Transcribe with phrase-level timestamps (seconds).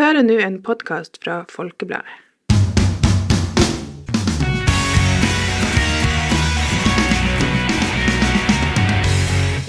[0.00, 2.08] hører nå en podkast fra Folkebladet.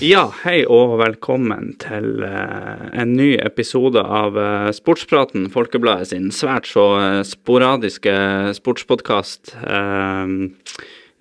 [0.01, 6.65] Ja, hei og velkommen til eh, en ny episode av eh, Sportspraten, Folkebladet sin svært
[6.71, 8.15] så eh, sporadiske
[8.57, 9.53] sportspodkast.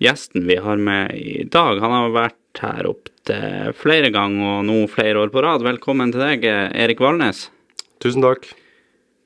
[0.01, 4.79] gjesten vi har med i dag, han har vært her opptil flere ganger og nå
[4.89, 5.67] flere år på rad.
[5.67, 7.49] Velkommen til deg, Erik Valnes.
[8.01, 8.49] Tusen takk.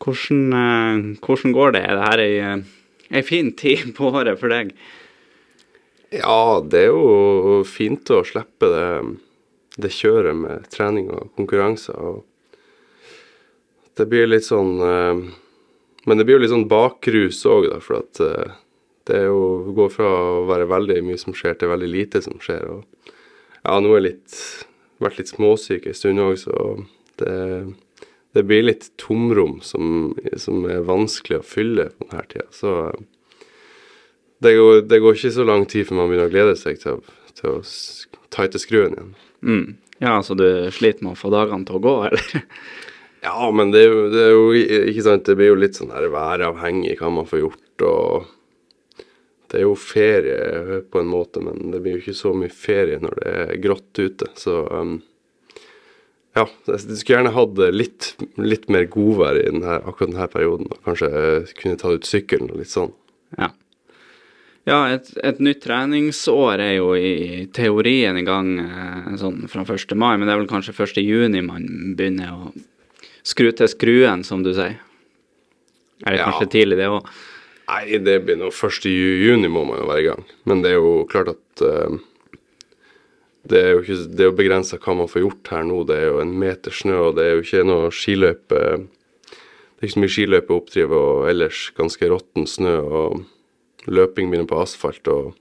[0.04, 1.82] Hvordan, eh, hvordan går det?
[1.82, 2.64] Er det her ei, eh,
[3.12, 4.74] ei fin tid på året for deg?
[6.12, 9.18] Ja, det er jo fint å slippe det,
[9.78, 11.96] det kjøret med trening og konkurranser.
[11.96, 12.26] og
[13.96, 15.32] Det blir litt sånn eh,
[16.06, 18.20] Men det blir jo litt sånn bakrus òg, da, for at
[19.10, 22.38] det er jo går fra å være veldig mye som skjer, til veldig lite som
[22.38, 22.62] skjer.
[22.70, 23.10] og
[23.66, 24.20] Ja, nå har jeg
[25.02, 26.86] vært litt småsyk en stund òg, så
[27.18, 27.34] det,
[28.36, 32.48] det blir litt tomrom som, som er vanskelig å fylle på denne tida.
[32.52, 33.46] Så eh,
[34.44, 37.00] det går, det går ikke så lang tid før man begynner å glede seg til,
[37.40, 37.62] til å
[38.36, 39.16] tighte skruen igjen.
[39.46, 39.66] Mm.
[40.04, 42.36] Ja, så du sliter med å få dagene til å gå, eller?
[43.26, 44.50] Ja, men det er jo, det er jo
[44.92, 49.08] ikke sant, det blir jo litt sånn her væravhengig hva man får gjort, og
[49.50, 53.00] det er jo ferie på en måte, men det blir jo ikke så mye ferie
[53.02, 55.00] når det er grått ute, så um,
[56.36, 60.82] ja, jeg skulle gjerne hatt litt, litt mer godvær i denne, akkurat denne perioden, og
[60.88, 61.10] kanskje
[61.60, 62.92] kunne tatt ut sykkelen og litt sånn.
[63.40, 63.52] Ja.
[64.66, 69.94] Ja, et, et nytt treningsår er jo i teorien i gang eh, sånn fra 1.
[69.94, 70.98] mai, men det er vel kanskje 1.
[71.06, 72.50] juni man begynner å
[73.26, 74.80] skru til skruen, som du sier.
[76.06, 76.32] Er det Ja.
[76.32, 77.06] kanskje tidlig, det òg?
[77.70, 78.90] Nei, det begynner jo 1.
[78.90, 80.26] juni må man jo være i gang.
[80.50, 81.96] Men det er jo klart at eh,
[83.50, 85.84] det er jo ikke, det er begrensa hva man får gjort her nå.
[85.86, 88.62] Det er jo en meter snø, og det er jo ikke noe skiløype
[89.76, 92.76] Det er ikke så mye skiløype å oppdrive, og ellers ganske råtten snø.
[92.80, 95.36] Og løping begynner på asfalt, og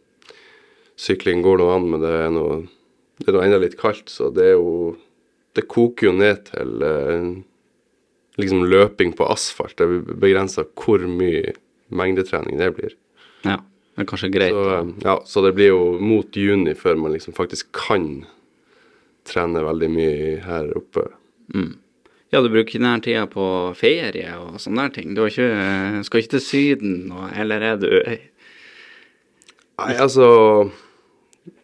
[1.01, 2.59] sykling går nå an, men det er noe,
[3.23, 4.97] det er nå enda litt kaldt, så det er jo
[5.55, 7.27] Det koker jo ned til eh,
[8.43, 9.77] liksom løping på asfalt.
[9.79, 11.53] Det er begrensa hvor mye
[11.95, 12.97] mengdetrening det blir.
[13.47, 13.61] Ja.
[13.95, 14.55] Det er kanskje greit.
[14.55, 18.25] Så, ja, så det blir jo mot juni før man liksom faktisk kan
[19.29, 21.07] trene veldig mye her oppe.
[22.35, 23.47] Ja, du bruker denne tida på
[23.79, 25.15] ferie og sånne der ting.
[25.15, 25.47] Du ikke,
[26.07, 26.97] skal ikke til Syden,
[27.39, 27.91] eller er du
[29.75, 30.27] Nei, altså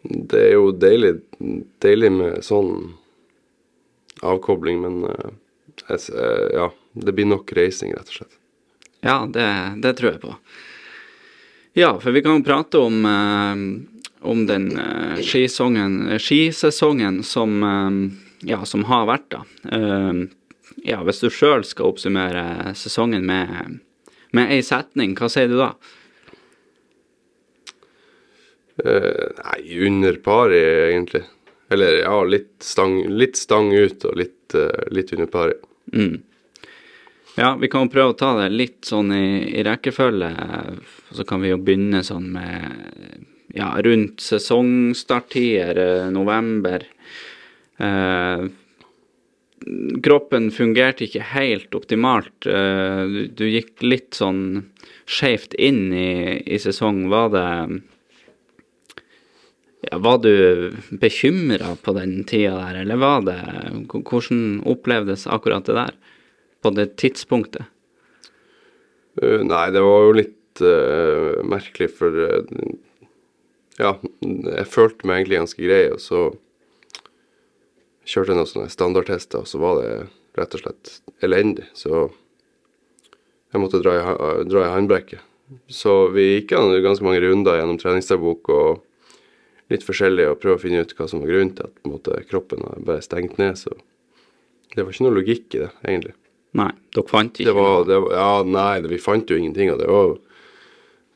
[0.03, 1.13] Det er jo deilig,
[1.83, 2.93] deilig med sånn
[4.21, 5.29] avkobling, men eh,
[5.87, 8.35] jeg, eh, ja, det blir nok reising, rett og slett.
[9.01, 9.47] Ja, det,
[9.81, 10.35] det tror jeg på.
[11.73, 18.65] Ja, for vi kan prate om, eh, om den eh, skisongen, skisesongen som, eh, ja,
[18.65, 19.43] som har vært, da.
[19.71, 20.25] Eh,
[20.83, 23.79] ja, hvis du sjøl skal oppsummere sesongen med,
[24.35, 25.71] med ei setning, hva sier du da?
[28.83, 30.59] Eh, nei, under pari,
[30.89, 31.23] egentlig.
[31.71, 35.53] Eller ja, litt stang, litt stang ut og litt, uh, litt under pari.
[35.95, 36.17] Mm.
[37.39, 39.25] Ja, vi kan jo prøve å ta det litt sånn i,
[39.55, 40.31] i rekkefølge.
[41.15, 46.83] Så kan vi jo begynne sånn med ja, rundt sesongstarttider, eh, november.
[47.79, 48.43] Eh,
[50.03, 52.35] kroppen fungerte ikke helt optimalt.
[52.47, 54.43] Eh, du, du gikk litt sånn
[55.07, 57.05] skjevt inn i, i sesong.
[57.11, 57.47] Var det
[59.87, 60.35] ja, Var du
[61.01, 63.39] bekymra på den tida der, eller var det
[63.89, 65.95] Hvordan opplevdes akkurat det der?
[66.61, 67.67] På det tidspunktet?
[69.21, 72.71] Uh, nei, det var jo litt uh, merkelig, for uh,
[73.81, 76.29] ja, jeg følte meg egentlig ganske grei, og så
[78.07, 79.91] kjørte jeg noen sånne standardtester, og så var det
[80.37, 80.93] rett og slett
[81.25, 81.67] elendig.
[81.77, 82.05] Så
[83.51, 85.27] jeg måtte dra i, dra i håndbrekket.
[85.67, 88.85] Så vi gikk an ganske mange runder gjennom treningsdagbok og
[89.71, 92.63] litt forskjellig og prøve å finne ut hva som var grunnen til at måte, kroppen
[92.87, 93.59] bare stengt ned.
[93.59, 93.75] Så
[94.75, 96.15] det var ikke noe logikk i det, egentlig.
[96.57, 99.71] Nei, dere fant ikke Det var, det var, ja, nei, det, vi fant jo ingenting
[99.71, 99.87] av det.
[99.87, 100.15] Var,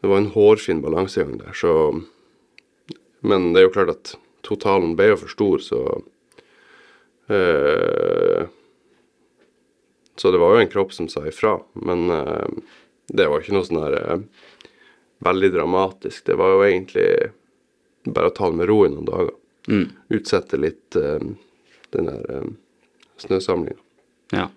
[0.01, 2.03] det var en hårfin balansegang der, så
[3.25, 4.13] Men det er jo klart at
[4.45, 5.79] totalen ble jo for stor, så
[7.33, 8.45] eh,
[10.15, 12.51] Så det var jo en kropp som sa ifra, men eh,
[13.11, 14.21] det var ikke noe sånn her eh,
[15.25, 16.23] veldig dramatisk.
[16.29, 17.09] Det var jo egentlig
[18.05, 19.33] bare å ta det med ro i noen dager.
[19.67, 22.45] Mm, Utsette litt den der
[23.17, 23.81] snøsamlinga.
[24.35, 24.47] ja.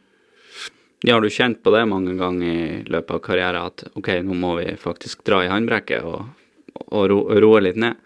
[1.05, 1.15] Ja.
[1.15, 4.57] Har du kjent på det mange ganger i løpet av karrieren at ok, nå må
[4.59, 6.27] vi faktisk dra i håndbrekket og,
[6.89, 8.01] og ro, roe litt ned?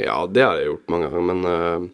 [0.00, 1.92] Ja, det har jeg gjort mange ganger, men eh,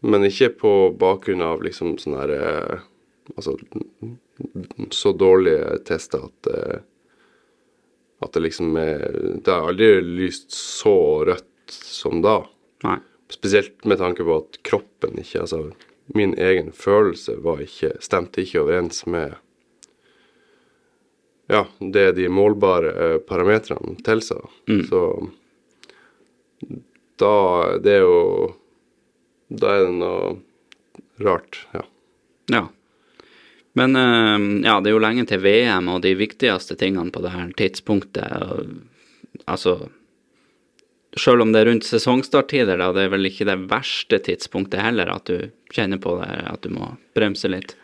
[0.00, 2.86] Men ikke på bakgrunn av liksom sånn her eh,
[3.36, 3.58] Altså
[4.96, 6.78] så dårlige tester at eh,
[8.20, 9.04] at det liksom er
[9.44, 12.40] Det har aldri lyst så rødt som da.
[12.84, 12.98] Nei.
[13.30, 15.70] Spesielt med tanke på at kroppen ikke Altså,
[16.14, 19.36] min egen følelse var ikke Stemte ikke overens med
[21.50, 24.36] Ja, det de målbare eh, parametrene tilsa.
[24.88, 25.00] Så
[27.18, 27.32] da
[27.82, 28.54] Det er jo
[29.50, 30.36] Da er det noe
[31.20, 31.82] rart, ja.
[32.54, 32.68] Ja.
[33.74, 37.34] Men eh, ja, det er jo lenge til VM, og de viktigste tingene på det
[37.34, 38.70] her tidspunktet
[39.46, 39.90] Altså
[41.18, 45.10] Selv om det er rundt sesongstarttider, da, det er vel ikke det verste tidspunktet heller,
[45.10, 47.74] at du kjenner på det, at du må bremse litt.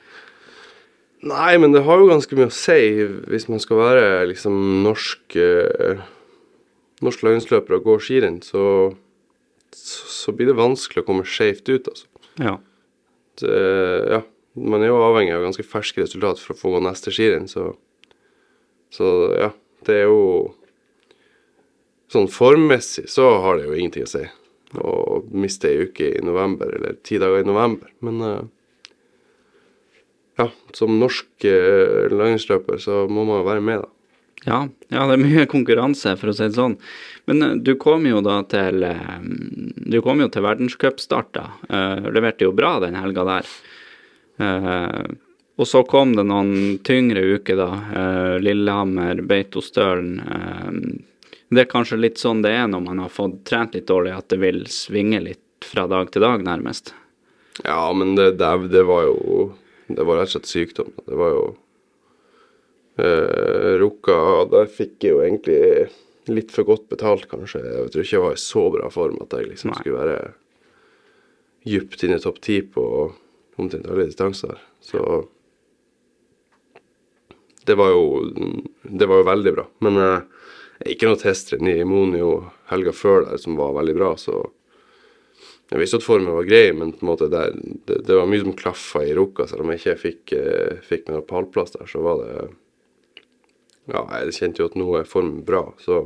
[1.27, 2.79] Nei, men det har jo ganske mye å si
[3.27, 6.05] hvis man skal være liksom norsk eh,
[7.05, 8.61] Norsk langrennsløper og gå skirenn, så,
[9.77, 12.07] så så blir det vanskelig å komme skjevt ut, altså.
[12.41, 12.55] Ja.
[13.37, 13.59] Det,
[14.15, 14.21] ja,
[14.57, 17.75] man er jo avhengig av ganske ferske resultat for å få gå neste skirenn, så
[18.97, 19.07] Så
[19.37, 19.51] ja,
[19.85, 20.55] det er jo
[22.13, 24.27] Sånn formmessig så har det jo ingenting å si
[24.77, 28.41] å miste ei uke i november, eller ti dager i november, men eh,
[30.43, 33.93] ja, som norsk eh, langrennsløper så må man jo være med, da.
[34.47, 34.59] Ja,
[34.93, 36.77] ja, det er mye konkurranse, for å si det sånn.
[37.31, 38.85] Men eh, du kom jo da til
[39.91, 41.47] Du kom jo til verdenscupstart, da.
[41.71, 43.49] Uh, leverte jo bra den helga der.
[44.37, 45.07] Uh,
[45.57, 47.71] og så kom det noen tyngre uker, da.
[47.73, 50.19] Uh, Lillehammer, Beitostølen.
[50.21, 50.73] Eh,
[51.57, 54.29] det er kanskje litt sånn det er når man har fått trent litt dårlig, at
[54.33, 56.93] det vil svinge litt fra dag til dag, nærmest.
[57.65, 59.53] Ja, men det, det, det var jo
[59.87, 60.91] Det var rett og slett sykdom.
[61.07, 61.45] Det var jo
[62.99, 64.17] eh, Rukka
[64.51, 65.61] Der fikk jeg jo egentlig
[66.27, 67.63] litt for godt betalt, kanskje.
[67.63, 69.79] Jeg tror ikke jeg var i så bra form at jeg liksom Nei.
[69.79, 70.19] skulle være
[71.67, 72.85] dypt inne i topp ti på
[73.57, 74.59] omtrent alle distanser.
[74.83, 75.01] Så
[77.67, 78.03] det var jo
[78.83, 79.69] Det var jo veldig bra.
[79.87, 80.36] Men eh,
[80.85, 84.43] ikke noe testrenn i Monio helga før der som var veldig bra, så
[85.67, 87.57] jeg visste at formen var grei, men på en måte der,
[87.89, 89.49] det, det var mye som klaffa i Rukka.
[89.51, 92.37] Selv om jeg ikke fikk, eh, fikk meg noen pallplass der, så var det
[93.87, 96.05] Ja, jeg kjente jo at nå er formen bra, så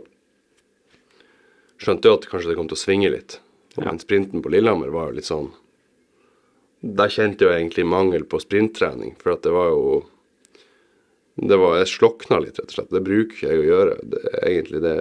[1.81, 3.39] skjønte jo at kanskje det kom til å svinge litt.
[3.79, 3.95] Og Ja.
[4.01, 5.53] Sprinten på Lillehammer var jo litt sånn
[6.83, 10.07] Der kjente jeg egentlig mangel på sprinttrening, for at det var jo
[11.49, 12.93] det var, Jeg slokna litt, rett og slett.
[12.93, 13.97] Det bruker jeg å gjøre.
[14.13, 14.95] Det, egentlig det,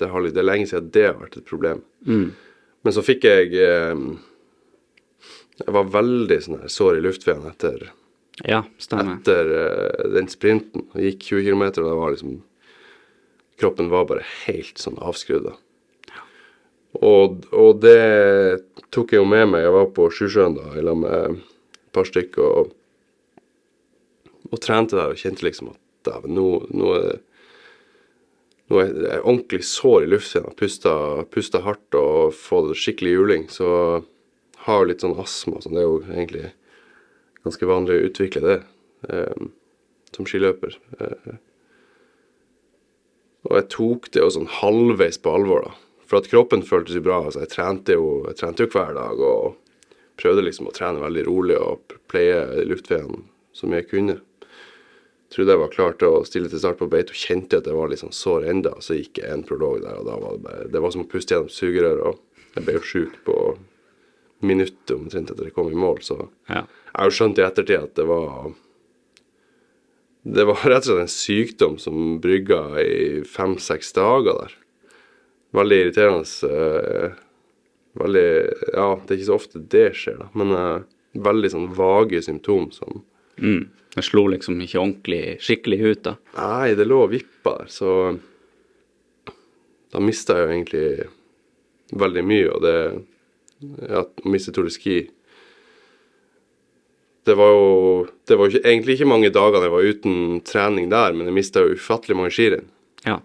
[0.00, 1.82] det, har det er lenge siden det har vært et problem.
[2.84, 4.00] Men så fikk jeg eh,
[5.62, 7.86] Jeg var veldig sånn her sår i luftveien etter,
[8.44, 10.88] Ja, etter eh, den sprinten.
[10.92, 12.42] Jeg gikk 20 km, og det var liksom
[13.62, 15.52] Kroppen var bare helt sånn avskrudd.
[16.10, 16.22] Ja.
[17.06, 19.62] Og, og det tok jeg jo med meg.
[19.62, 22.72] Jeg var på Sjusjøen da, i lag med et par stykker og,
[24.54, 26.96] og trente der og kjente liksom at dæven, nå, nå
[28.72, 30.54] nå er jeg ordentlig sår i luftveien.
[30.56, 30.94] Pusta,
[31.28, 33.42] pusta hardt og fått skikkelig juling.
[33.52, 33.68] Så
[34.64, 35.60] har jo litt sånn astma.
[35.60, 36.46] Så det er jo egentlig
[37.44, 38.58] ganske vanlig å utvikle det
[39.10, 39.42] eh,
[40.16, 40.78] som skiløper.
[40.96, 41.34] Eh,
[43.44, 45.76] og jeg tok det jo sånn halvveis på alvor, da.
[46.08, 47.20] For at kroppen føltes jo bra.
[47.26, 49.58] Altså, jeg trente jo, jeg trente jo hver dag og
[50.20, 54.16] prøvde liksom å trene veldig rolig og pleie luftveien så mye jeg kunne.
[55.34, 57.90] Trodde jeg var klar til å stille til start på Beito, kjente at jeg var
[57.98, 60.82] sånn sår enda, så gikk jeg en prolog der, og da var det bare Det
[60.84, 62.20] var som å puste gjennom sugerør, og
[62.54, 63.38] jeg ble jo sjuk på
[64.44, 66.62] minuttet omtrent etter jeg kom i mål, så Ja.
[66.62, 68.54] jeg har jo skjønt i ettertid at det var
[70.24, 74.52] Det var rett og slett en sykdom som brygga i fem-seks dager der.
[75.52, 76.24] Veldig irriterende.
[76.48, 77.10] eh,
[77.98, 80.82] veldig Ja, det er ikke så ofte det skjer, da, men eh,
[81.20, 83.02] veldig sånn vage symptom som
[83.36, 83.68] Mm.
[83.94, 86.14] Det slo liksom ikke ordentlig skikkelig ut, da.
[86.38, 87.90] Nei, det lå og vippa der, så
[89.94, 90.86] da mista jeg jo egentlig
[91.94, 92.76] veldig mye, og det
[93.94, 94.96] å miste Tour de Ski
[97.24, 97.68] Det var jo
[98.28, 101.62] Det var ikke, egentlig ikke mange dagene jeg var uten trening der, men jeg mista
[101.62, 102.66] jo ufattelig mange skirenn.
[103.06, 103.20] Ja.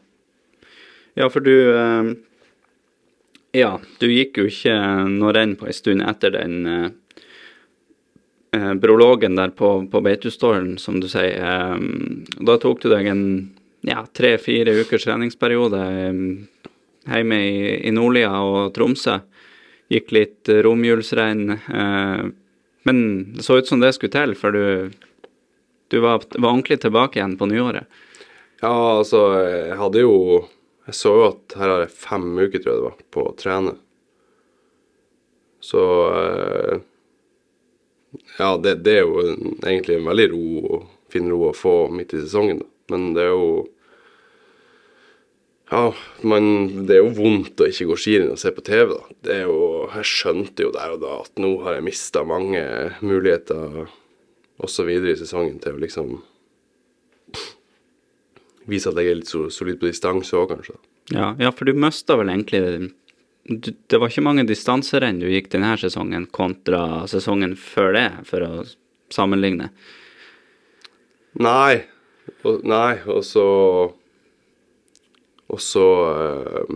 [1.17, 2.13] Ja, for du eh,
[3.57, 4.75] Ja, du gikk jo ikke
[5.09, 6.61] noe renn på ei stund etter den
[8.55, 11.37] eh, brologen der på, på Beitostølen, som du sier.
[11.39, 13.23] Eh, da tok du deg en
[13.87, 16.23] ja, tre-fire ukers treningsperiode eh,
[17.09, 19.19] hjemme i, i Nordlia og Tromsø.
[19.89, 21.45] Gikk litt romjulsrenn.
[21.55, 22.29] Eh,
[22.89, 23.01] men
[23.35, 24.91] det så ut som det skulle til, for du,
[25.91, 27.89] du var, var ordentlig tilbake igjen på nyåret.
[28.59, 30.15] Ja, altså, jeg hadde jo
[30.89, 33.33] Jeg så jo at her har jeg fem uker, tror jeg det var, på å
[33.37, 33.75] trene.
[35.61, 36.79] Så eh,
[38.37, 42.23] Ja, det, det er jo egentlig en veldig ro finner ro å få midt i
[42.23, 42.63] sesongen.
[42.63, 42.69] Da.
[42.93, 43.51] Men det er jo
[45.69, 45.91] Ja,
[46.25, 46.45] man,
[46.89, 49.17] det er jo vondt å ikke gå skirenn og se på TV, da.
[49.21, 49.59] Det er jo,
[49.93, 52.63] jeg skjønte jo der og da at nå har jeg mista mange
[53.05, 53.83] muligheter
[54.87, 56.15] videre i sesongen til å liksom
[58.69, 60.75] vise at jeg er litt solid på distanse òg, kanskje.
[61.13, 62.89] Ja, ja, for du mista vel egentlig
[63.49, 68.51] Det var ikke mange distanserenn du gikk denne sesongen kontra sesongen før det, for å
[69.13, 69.71] sammenligne.
[71.41, 71.81] Nei.
[72.45, 73.43] Og, nei, og så
[75.49, 76.75] Og så eh,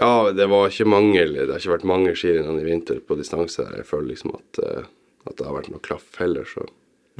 [0.00, 3.68] Ja, det var ikke mange Det har ikke vært mange skirenn i vinter på distanse.
[3.76, 4.90] Jeg føler liksom at, eh,
[5.30, 6.66] at det har vært noe klaff heller, så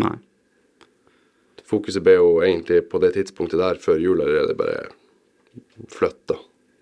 [0.03, 0.17] Nei.
[1.71, 4.89] Fokuset ble jo egentlig på det tidspunktet der før jul allerede bare
[5.95, 6.41] flytta.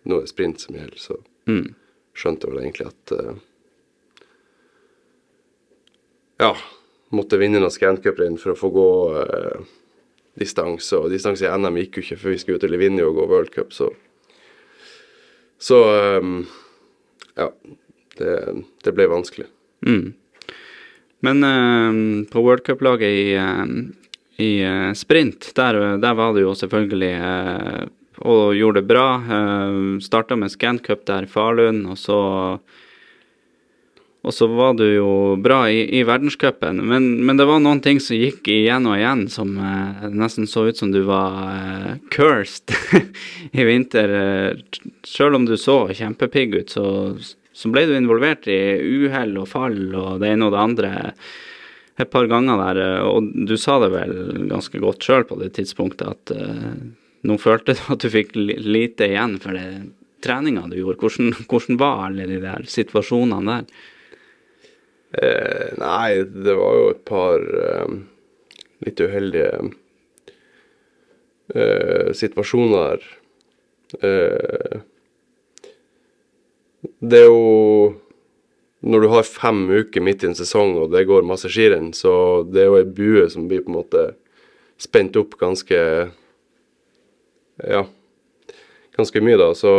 [0.09, 1.75] Nå er det sprint som gjelder, så Mm.
[2.13, 3.37] skjønte jeg vel egentlig at uh,
[6.39, 6.51] Ja,
[7.11, 9.63] måtte vinne noen Scancup-renn for å få gå uh,
[10.39, 10.93] distanse.
[10.99, 13.51] Og distanse i NM gikk jo ikke før vi skulle til Livigno og gå World
[13.55, 13.91] Cup, så
[15.59, 15.81] Så
[16.21, 16.47] um,
[17.35, 17.49] ja.
[18.19, 18.35] Det,
[18.85, 19.47] det ble vanskelig.
[19.87, 20.13] Mm.
[21.27, 21.99] Men eh,
[22.31, 23.65] på World Cup-laget i, eh,
[24.43, 27.85] i uh, sprint, der, der var det jo selvfølgelig eh,
[28.23, 29.07] og gjorde det bra.
[29.23, 32.21] Uh, Starta med scancup der i Falun, og så
[34.27, 35.11] og så var du jo
[35.41, 39.23] bra i, i verdenscupen, men, men det var noen ting som gikk igjen og igjen
[39.31, 42.75] som eh, nesten så ut som du var eh, cursed
[43.55, 44.13] i vinter.
[44.19, 47.15] Eh, Selv om du så kjempepigg ut, så,
[47.55, 48.59] så ble du involvert i
[49.07, 50.93] uhell og fall og det ene og det andre
[52.03, 52.83] et par ganger der.
[52.85, 54.17] eh, Og du sa det vel
[54.51, 56.73] ganske godt sjøl på det tidspunktet at eh,
[57.27, 59.69] nå følte du at du fikk lite igjen for det
[60.25, 60.99] treninga du gjorde.
[61.03, 63.87] Hvordan, hvordan var alle de der situasjonene der?
[65.19, 67.95] Eh, nei, det var jo et par eh,
[68.85, 69.71] litt uheldige
[71.55, 73.07] eh, situasjoner.
[74.05, 74.85] Eh,
[76.99, 77.97] det er jo
[78.79, 82.45] Når du har fem uker midt i en sesong og det går masse skirenn, så
[82.47, 84.05] det er jo ei bue som blir på en måte
[84.79, 85.81] spent opp ganske
[87.65, 87.87] Ja,
[88.97, 89.51] ganske mye, da.
[89.59, 89.73] Så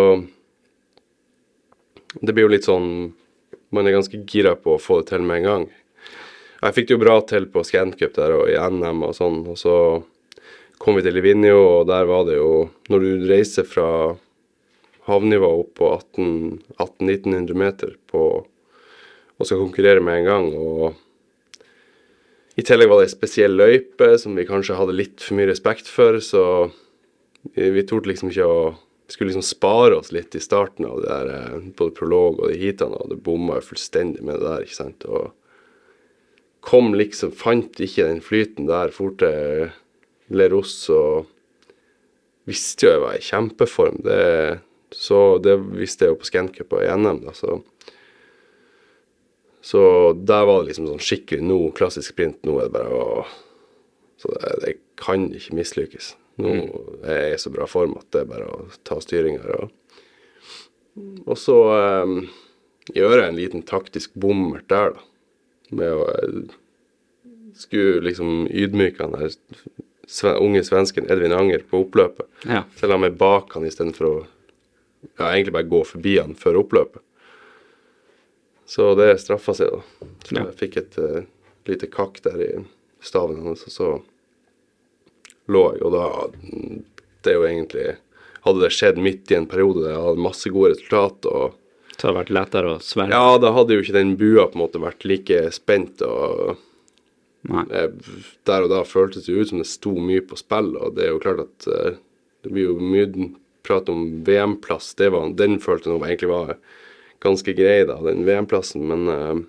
[2.20, 3.14] det blir jo litt sånn
[3.70, 5.66] man er ganske gira på å få det til med en gang.
[6.60, 9.60] Jeg fikk det jo bra til på Scancup der og i NM og sånn, og
[9.62, 9.76] så
[10.82, 14.18] kom vi til Livigno, og der var det jo Når du reiser fra
[15.10, 18.24] havnivå opp på 1800-1900 meter på,
[19.40, 20.94] og skal konkurrere med en gang, og
[22.60, 25.88] i tillegg var det ei spesiell løype som vi kanskje hadde litt for mye respekt
[25.88, 26.44] for, så
[27.56, 28.62] vi, vi torde liksom ikke å
[29.12, 32.60] skulle liksom spare oss litt i starten av det der, eh, både prolog og de
[32.62, 35.06] heatene, og det bomma jo fullstendig med det der, ikke sant.
[35.10, 35.32] Og
[36.66, 39.72] kom liksom, fant ikke den flyten der, for til
[40.30, 41.30] Leros og
[42.50, 44.00] visste jo jeg var i kjempeform.
[44.06, 44.22] Det,
[44.94, 47.62] så det visste jeg jo på Scancup og i NM, da, så
[49.62, 53.26] Så der var det liksom sånn skikkelig nå, klassisk sprint, nå er det bare å
[54.18, 56.14] Så det, det kan ikke mislykkes.
[56.40, 56.54] Nå
[57.04, 59.58] er jeg i så bra form at det er bare å ta styringa.
[59.60, 60.00] Og,
[61.26, 61.58] og så
[62.06, 62.22] um,
[62.96, 65.06] gjøre en liten taktisk bommert der, da.
[65.70, 66.56] Med å eh,
[67.60, 69.36] Skulle liksom ydmyke han der
[70.40, 72.26] unge svensken Edvin Anger på oppløpet.
[72.50, 72.64] Ja.
[72.80, 74.14] Selv om jeg bak han istedenfor å
[75.20, 77.04] ja, egentlig bare gå forbi han før oppløpet.
[78.70, 80.10] Så det straffa seg, da.
[80.26, 81.22] Så jeg fikk et uh,
[81.70, 82.50] lite kakk der i
[83.06, 83.92] staven hans, og så
[85.52, 86.06] lå jeg, og da
[87.24, 87.88] Det er jo egentlig
[88.46, 91.58] Hadde det skjedd midt i en periode der jeg hadde masse gode resultat, og
[91.98, 93.12] Så det vært lettere å svelge?
[93.12, 96.56] ja, da hadde jo ikke den bua på en måte vært like spent, og
[97.50, 97.66] Nei.
[98.48, 101.12] der og da føltes det ut som det sto mye på spill, og det er
[101.14, 102.00] jo klart at eh,
[102.44, 103.30] det blir jo mye
[103.68, 104.94] prat om VM-plass.
[104.96, 106.56] Den følte jeg egentlig var
[107.20, 109.40] ganske grei, da, den VM-plassen, men eh,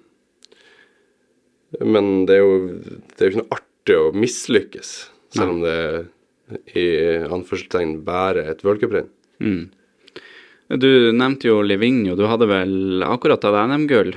[1.79, 4.89] Men det er jo det er jo ikke noe artig å mislykkes,
[5.35, 5.77] selv om det
[6.75, 6.87] i
[7.31, 9.11] anførselstegn bærer et worldcuprenn.
[9.41, 9.69] Mm.
[10.81, 12.17] Du nevnte jo Livigno.
[12.19, 14.15] Du hadde vel akkurat hatt NM-gull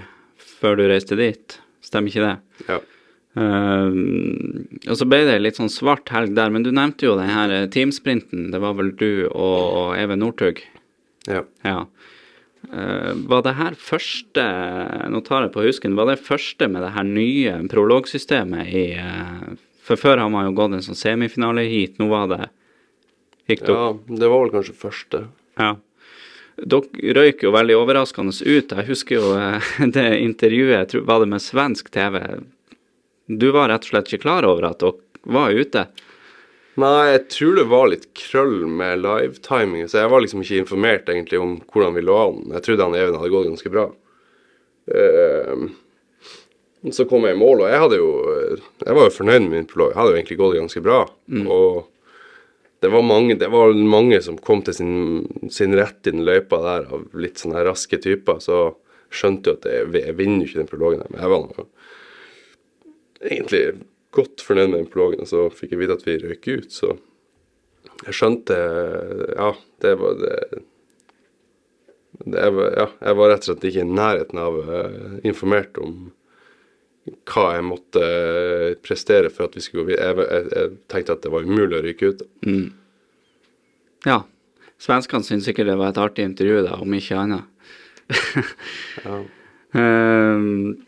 [0.64, 2.66] før du reiste dit, stemmer ikke det?
[2.70, 2.80] Ja.
[3.34, 3.90] Uh,
[4.86, 7.52] og så ble det litt sånn svart helg der, men du nevnte jo den her
[7.52, 8.52] eh, teamsprinten.
[8.54, 10.62] Det var vel du og Even Northug?
[11.30, 11.46] ja.
[11.66, 11.86] Ja.
[12.64, 14.44] Uh, var det her første
[15.12, 15.98] Nå tar jeg på husken.
[16.00, 19.50] Var det første med det her nye prologsystemet i eh,
[19.84, 21.98] For før har man jo gått en sånn semifinale hit.
[22.00, 22.44] Nå var det
[23.52, 23.76] Gikk opp?
[23.76, 25.26] ja, det var vel kanskje første.
[25.60, 25.74] Ja.
[26.56, 28.72] Dere røyk jo veldig overraskende ut.
[28.72, 32.22] Jeg husker jo eh, det intervjuet, jeg tror, var det med svensk TV?
[33.28, 35.00] Du var rett og slett ikke klar over at dere
[35.34, 35.86] var ute?
[36.80, 41.12] Nei, jeg tror det var litt krøll med live-timing, så jeg var liksom ikke informert
[41.12, 42.40] egentlig om hvordan vi lå an.
[42.56, 43.84] Jeg trodde han Even hadde gått ganske bra.
[44.90, 45.68] Eh,
[46.92, 48.10] så kom jeg i mål, og jeg hadde jo
[48.84, 49.94] Jeg var jo fornøyd med min prolog.
[49.94, 51.00] Jeg hadde jo egentlig gått ganske bra.
[51.48, 51.86] Og
[52.84, 54.96] det var, mange, det var mange som kom til sin,
[55.48, 58.42] sin rett i den løypa der, av litt sånne raske typer.
[58.44, 58.74] Så
[59.14, 61.66] skjønte jo at jeg, jeg vinner jo ikke den prologen der, men jeg var noe.
[63.24, 63.64] egentlig
[64.14, 66.98] godt fornøyd med den prologen, og så fikk jeg vite at vi røyk ut, så
[68.04, 68.58] jeg skjønte
[69.38, 70.36] Ja, det var det,
[72.26, 76.12] det var, Ja, jeg var rett og slett ikke i nærheten av eh, informert om
[77.04, 80.14] hva jeg måtte eh, prestere for at vi skulle gå videre.
[80.14, 82.24] Jeg, jeg, jeg tenkte at det var umulig å ryke ut.
[82.48, 82.70] Mm.
[84.08, 84.22] Ja.
[84.84, 87.50] Svenskene syntes sikkert det var et artig intervju, da, om ikke annet.
[89.04, 89.24] Ja.
[89.74, 90.84] Um,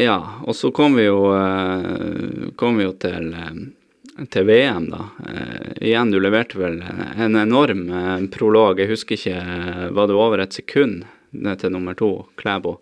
[0.00, 0.14] ja,
[0.48, 5.02] og så kom vi jo, eh, kom vi jo til, eh, til VM, da.
[5.20, 7.84] Uh, igjen, du leverte vel en enorm
[8.32, 8.80] prolog.
[8.80, 11.04] Jeg husker ikke Var det over et sekund
[11.60, 12.10] til nummer to,
[12.40, 12.78] Klæbo?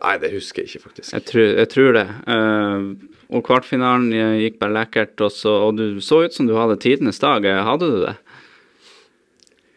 [0.00, 1.12] Nei, det husker jeg ikke, faktisk.
[1.12, 2.06] Jeg tror, jeg tror det.
[2.26, 4.08] Uh, og kvartfinalen
[4.40, 7.44] gikk bare lekkert, og, så, og du så ut som du hadde tidenes dag.
[7.44, 8.16] Hadde du det?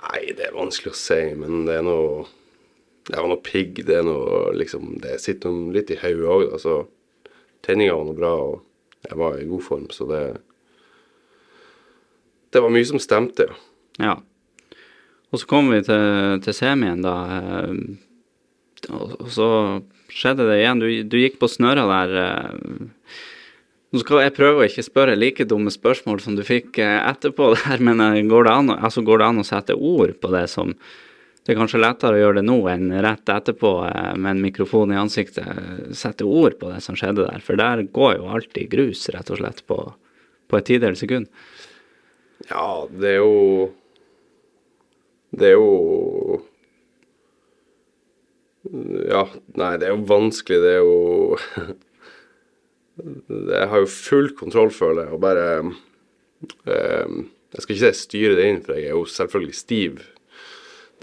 [0.05, 2.25] Nei, det er vanskelig å si, men det er noe
[3.05, 3.83] Det var noe pigg.
[3.85, 6.59] Det er noe liksom Det sitter litt i hodet òg, da.
[6.61, 6.75] Så
[7.65, 10.23] tenninga var noe bra, og jeg var i god form, så det
[12.53, 13.59] Det var mye som stemte, ja.
[13.99, 14.15] Ja.
[15.31, 17.15] Og så kom vi til, til semien, da.
[17.39, 19.47] eh, og så
[20.15, 20.81] skjedde det igjen.
[20.81, 22.19] Du, du gikk på snøra der.
[22.23, 23.23] eh.
[23.93, 27.53] Nå skal jeg prøve å ikke spørre like dumme spørsmål som du fikk eh, etterpå
[27.61, 30.47] der, men eh, går det, an, altså går det an å sette ord på det
[30.51, 30.73] som
[31.45, 33.71] Det er kanskje lettere å gjøre det nå enn rett etterpå
[34.17, 35.45] med en mikrofon i ansiktet.
[35.93, 39.37] Sette ord på det som skjedde der, for der går jo alltid grus, rett og
[39.37, 39.77] slett, på,
[40.49, 41.29] på et tidels sekund.
[42.49, 43.69] Ja, det er jo
[45.37, 46.41] Det er jo
[48.65, 49.25] Ja,
[49.59, 50.61] nei, det er jo vanskelig.
[50.63, 51.37] Det er jo
[53.55, 57.17] Jeg har jo full kontroll, føler jeg, og bare eh,
[57.55, 59.99] Jeg skal ikke si styre det inn, for jeg er jo selvfølgelig stiv.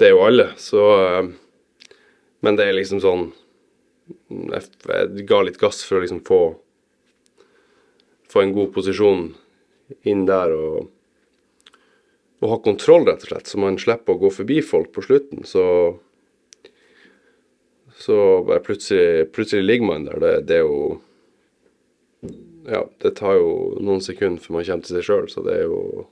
[0.01, 1.31] Det er jo alle, så eh,
[2.42, 3.29] Men det er liksom sånn
[4.33, 6.42] Jeg, jeg ga litt gass for å liksom få
[8.33, 9.29] Få en god posisjon
[10.09, 10.90] inn der og
[12.42, 15.44] og ha kontroll, rett og slett, så man slipper å gå forbi folk på slutten.
[15.46, 15.62] Så
[18.02, 20.20] så bare plutselig, plutselig ligger man der.
[20.22, 21.00] Det, det er jo
[22.62, 25.64] Ja, det tar jo noen sekunder før man kommer til seg sjøl, så det er
[25.70, 26.06] jo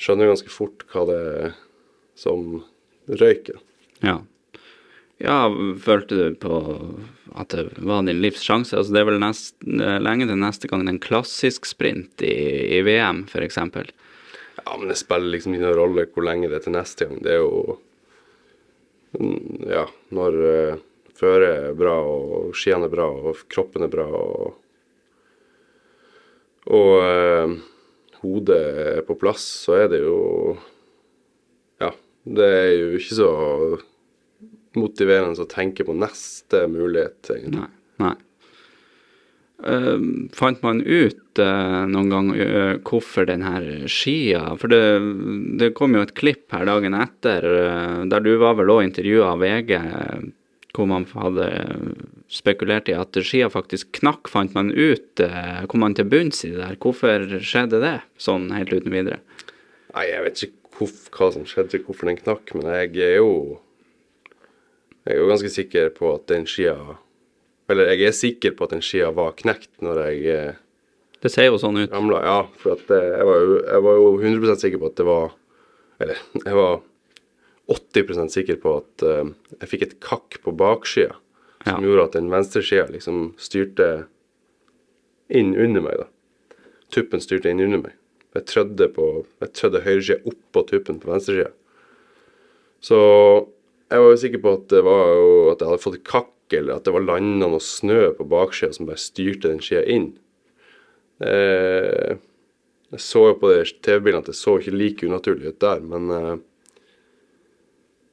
[0.00, 1.48] Skjønner ganske fort hva det er
[2.16, 2.62] som
[3.20, 3.58] røyker.
[4.04, 4.20] Ja.
[5.20, 5.50] Ja,
[5.84, 6.60] følte du på
[7.36, 8.78] at det var din livs sjanse?
[8.78, 12.32] Altså, det er vel nest, lenge til neste gang en klassisk sprint i,
[12.78, 13.60] i VM, f.eks.
[13.60, 17.20] Ja, men det spiller liksom ikke noen rolle hvor lenge det er til neste gang.
[17.24, 17.76] Det er jo
[19.18, 20.80] Ja, når uh,
[21.18, 24.58] føret er bra, og skiene er bra, og kroppen er bra, og
[26.70, 27.54] Og uh,
[28.20, 30.56] hodet er på plass, så er det jo
[31.80, 31.90] Ja,
[32.24, 33.30] det er jo ikke så
[34.78, 37.64] motiverende å tenke på neste mulighet, egentlig.
[37.64, 37.70] Nei.
[38.04, 38.16] nei.
[39.60, 39.98] Eh,
[40.32, 44.80] fant man ut uh, noen gang uh, hvorfor den her skia For det,
[45.60, 49.34] det kom jo et klipp her dagen etter eh, der du var vel òg intervjua
[49.34, 49.74] av VG,
[50.72, 51.50] hvor man hadde
[52.32, 54.30] spekulert i at skia faktisk knakk.
[54.32, 55.20] Fant man ut
[55.68, 56.80] Kom man til bunns i det der?
[56.80, 59.20] Hvorfor skjedde det sånn helt uten videre?
[59.92, 63.60] Nei, jeg vet ikke hvor, hva som skjedde, hvorfor den knakk, men jeg er jo
[65.04, 66.78] Jeg er jo ganske sikker på at den skia
[67.70, 70.54] Eller jeg er sikker på at den skia var knekt når jeg eh,
[71.22, 71.90] Det ser jo sånn ut.
[71.92, 72.20] ramla.
[72.24, 75.34] Ja, for eh, jeg, var jo, jeg var jo 100% sikker på at det var
[76.00, 76.80] Eller jeg var
[77.70, 79.28] 80% sikker på at eh,
[79.60, 81.12] jeg fikk et kakk på bakskia
[81.60, 81.90] som Ja.
[81.90, 84.06] gjorde at den venstre skia liksom styrte
[85.30, 86.56] inn under meg, da.
[86.90, 87.92] Tuppen styrte inn under meg.
[88.34, 89.04] Jeg trødde på
[89.44, 91.52] Jeg trødde høyresida oppå tuppen på venstresida.
[92.80, 92.96] Så
[93.90, 96.78] jeg var jo sikker på at det var jo at jeg hadde fått kakk, eller
[96.78, 100.12] at det var landa noe snø på baksida som bare styrte den skia inn.
[101.22, 102.16] Eh,
[102.90, 106.14] jeg så jo på de TV-bildene at det så ikke like unaturlig ut der, men
[106.16, 106.36] eh,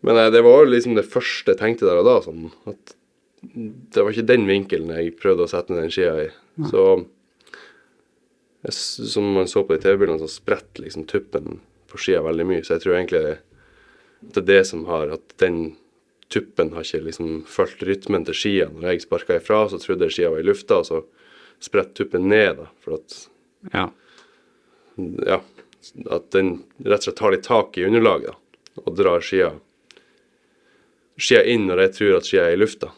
[0.06, 2.94] Men eh, det var liksom det første jeg tenkte der og da, sånn at
[3.42, 6.28] det var ikke den vinkelen jeg prøvde å sette ned den skia i.
[6.70, 6.84] Så
[8.66, 12.64] jeg, som man så på de TV-bildene, så spretter liksom tuppen på skia veldig mye.
[12.66, 13.44] Så jeg tror egentlig at
[14.34, 15.78] det er det som har At den
[16.34, 18.68] tuppen har ikke liksom fulgt rytmen til skia.
[18.74, 21.02] Når jeg sparka ifra, så trodde jeg skia var i lufta, og så
[21.64, 22.68] spretter tuppen ned, da.
[22.84, 23.18] For at,
[23.74, 23.88] Ja.
[25.26, 25.40] ja,
[26.12, 28.82] at den rett og slett tar litt tak i underlaget, da.
[28.86, 29.54] Og drar skia,
[31.18, 32.92] skia inn når jeg tror at skia er i lufta.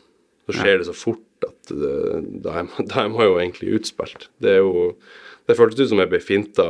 [0.50, 1.94] Så skjer det så fort at det,
[2.44, 4.30] da, er man jo egentlig utspilt.
[4.42, 4.96] Det er jo
[5.50, 6.64] Det føltes ut som jeg ble finta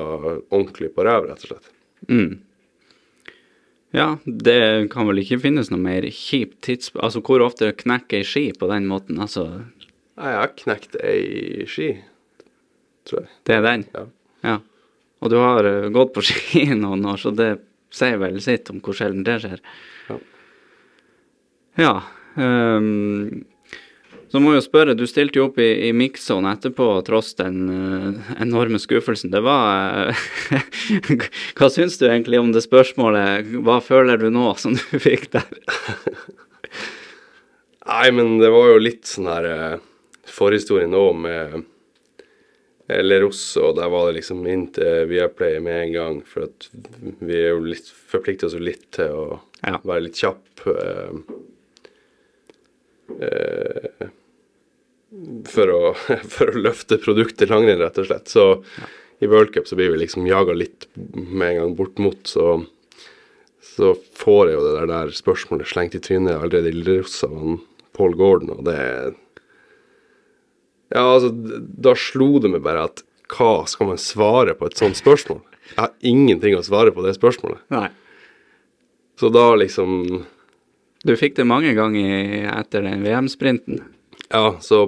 [0.55, 1.65] ordentlig på ræv, rett og slett.
[2.07, 2.37] Mm.
[3.95, 6.91] Ja, det kan vel ikke finnes noe mer kjipt tids...
[6.93, 9.17] Altså, hvor ofte knekker ei ski på den måten?
[9.21, 9.47] Altså,
[10.19, 11.89] jeg har knekt ei ski,
[13.09, 13.31] tror jeg.
[13.49, 13.85] det er den?
[13.95, 14.03] Ja.
[14.45, 14.57] Ja.
[15.19, 17.49] Og du har eh, gått på ski noen år, så det
[17.95, 19.63] sier vel sitt om hvor sjelden det skjer.
[20.09, 20.19] Ja.
[21.79, 21.93] Ja.
[22.37, 23.45] ehm,
[24.29, 27.63] så må jeg jo spørre, du stilte jo opp i, i mix-zone etterpå tross den
[27.69, 29.31] uh, enorme skuffelsen.
[29.33, 30.25] Det var Uh,
[31.57, 33.49] Hva syns du egentlig om det spørsmålet?
[33.65, 35.45] Hva føler du nå som du fikk der?
[37.89, 39.47] Nei, men det var jo litt sånn her
[40.29, 41.55] Forhistorien forhistorie nå med
[42.87, 46.67] eh, Leros, og der var det liksom inn til Viaplay med en gang, for at
[47.19, 49.23] vi er jo litt forplikter oss jo litt til å
[49.65, 49.79] Ja.
[49.83, 51.17] være litt kjapp eh,
[53.25, 53.58] eh,
[55.49, 55.93] for, å,
[56.33, 58.31] for å løfte produktet langrenn, rett og slett.
[58.31, 58.49] Så
[59.19, 62.59] i World Cup så blir vi liksom jaga litt med en gang bort mot, så
[63.79, 67.59] så får jeg jo det der, der spørsmålet slengt i trynet allerede i Lilleros av
[67.95, 68.79] Paul Gordon, og det
[70.89, 74.97] Ja, altså, da slo det meg bare at hva skal man svare på et sånt
[74.97, 75.43] spørsmål?
[75.69, 77.61] Jeg har ingenting å svare på det spørsmålet.
[77.69, 77.91] Nei.
[79.21, 80.25] Så da liksom
[81.05, 83.83] Du fikk det mange ganger etter den VM-sprinten.
[84.29, 84.85] Ja, så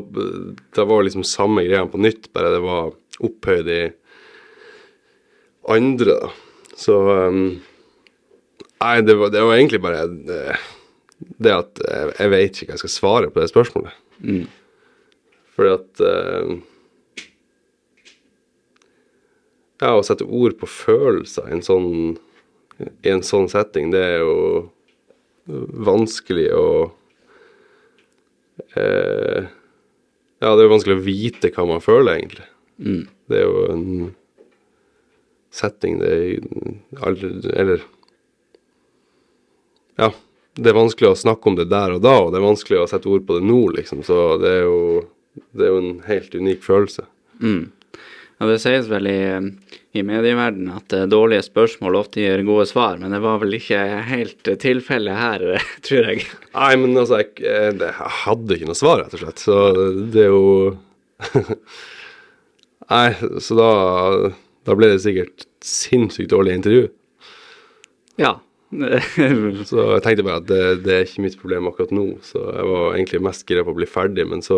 [0.75, 2.93] det var liksom samme greia på nytt, bare det var
[3.25, 3.81] opphøyd i
[5.71, 6.29] andre, da.
[6.77, 6.97] Så
[7.29, 7.61] um,
[8.81, 10.55] Nei, det var, det var egentlig bare det,
[11.37, 13.97] det at jeg, jeg vet ikke hva jeg skal svare på det spørsmålet.
[14.25, 14.45] Mm.
[15.53, 16.55] Fordi at uh,
[19.81, 21.91] Ja, å sette ord på følelser i en sånn,
[22.77, 24.35] i en sånn setting, det er jo
[25.49, 26.67] vanskelig å
[28.75, 29.49] eh,
[30.41, 32.47] Ja, det er jo vanskelig å vite hva man føler, egentlig.
[32.81, 33.03] Mm.
[33.29, 33.85] Det er jo en
[35.51, 36.15] setting det
[37.03, 37.87] aldri Eller
[39.99, 40.11] Ja.
[40.51, 42.87] Det er vanskelig å snakke om det der og da, og det er vanskelig å
[42.91, 44.01] sette ord på det nå, liksom.
[44.03, 44.79] Så det er jo,
[45.55, 47.05] det er jo en helt unik følelse.
[47.39, 47.69] Mm.
[48.41, 49.21] Ja, det sies vel i,
[49.97, 53.79] i medieverdenen at eh, dårlige spørsmål ofte gir gode svar, men det var vel ikke
[54.07, 55.43] helt tilfellet her,
[55.87, 56.27] tror jeg.
[56.55, 57.33] Nei, men altså, jeg,
[57.81, 59.43] det- jeg hadde ikke noe svar, rett og slett.
[59.43, 59.57] Så
[60.15, 60.45] det er jo
[62.91, 63.07] Nei,
[63.39, 63.67] så da,
[64.67, 66.87] da ble det sikkert sinnssykt dårlig intervju.
[68.19, 68.33] Ja.
[69.67, 72.05] Så jeg tenkte bare at det, det er ikke mitt problem akkurat nå.
[72.25, 74.57] Så jeg var egentlig mest gira på å bli ferdig, men så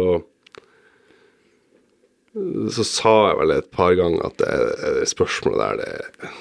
[2.33, 6.31] Så sa jeg vel et par ganger at det, spørsmålet der, det,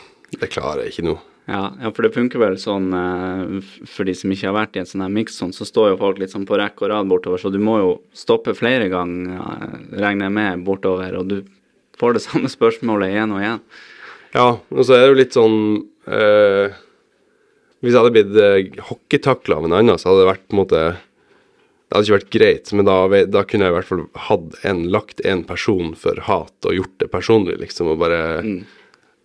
[0.41, 1.19] det klarer jeg ikke nå.
[1.51, 4.83] Ja, ja, for det funker vel sånn eh, For de som ikke har vært i
[4.83, 7.43] en sånn her mix-sånn, så står jo folk litt sånn på rekke og rad bortover,
[7.43, 9.75] så du må jo stoppe flere ganger, eh,
[10.05, 11.41] regner jeg med, bortover, og du
[11.99, 13.65] får det samme spørsmålet igjen og igjen.
[14.33, 15.59] Ja, og så er det jo litt sånn
[16.09, 16.79] eh,
[17.83, 20.63] Hvis jeg hadde blitt eh, hockeytakla av en annen, så hadde det vært på en
[20.63, 20.85] måte
[21.93, 22.95] Det hadde ikke vært greit, men da,
[23.29, 26.95] da kunne jeg i hvert fall hatt en, lagt en person for hat og gjort
[27.03, 28.21] det personlig, liksom, og bare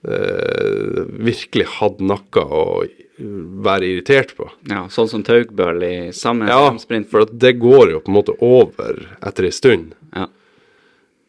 [0.04, 2.64] eh, virkelig hatt noe å
[3.64, 4.50] være irritert på.
[4.70, 7.08] Ja, sånn som Taugbøl i samme Ja, sprint.
[7.10, 9.96] for at det går jo på en måte over etter ei stund.
[10.12, 10.28] Ja.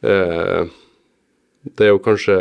[0.03, 0.67] Eh,
[1.79, 2.37] det er jo kanskje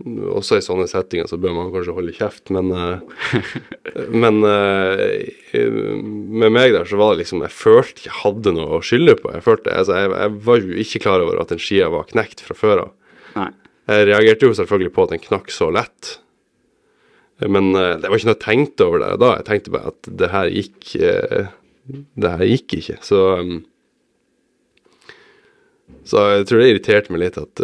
[0.00, 3.18] Også i sånne settinger så bør man kanskje holde kjeft, men eh,
[4.08, 5.26] Men eh,
[5.60, 9.32] med meg der så var det liksom Jeg følte jeg hadde noe å skylde på.
[9.34, 12.40] Jeg følte, altså, jeg, jeg var jo ikke klar over at den skia var knekt
[12.46, 12.92] fra før av.
[13.90, 16.14] Jeg reagerte jo selvfølgelig på at den knakk så lett.
[17.44, 19.34] Men eh, det var ikke noe jeg tenkte over der og da.
[19.40, 20.94] Jeg tenkte bare at det her gikk
[22.22, 22.96] Det her gikk ikke.
[23.04, 23.20] Så
[26.08, 27.60] Så jeg tror det irriterte meg litt at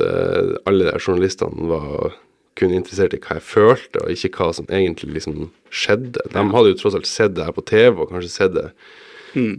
[0.69, 2.17] alle de journalistene var
[2.57, 6.23] kun interessert i hva jeg følte, og ikke hva som egentlig liksom skjedde.
[6.33, 8.71] De hadde jo tross alt sett det her på TV, og kanskje sett det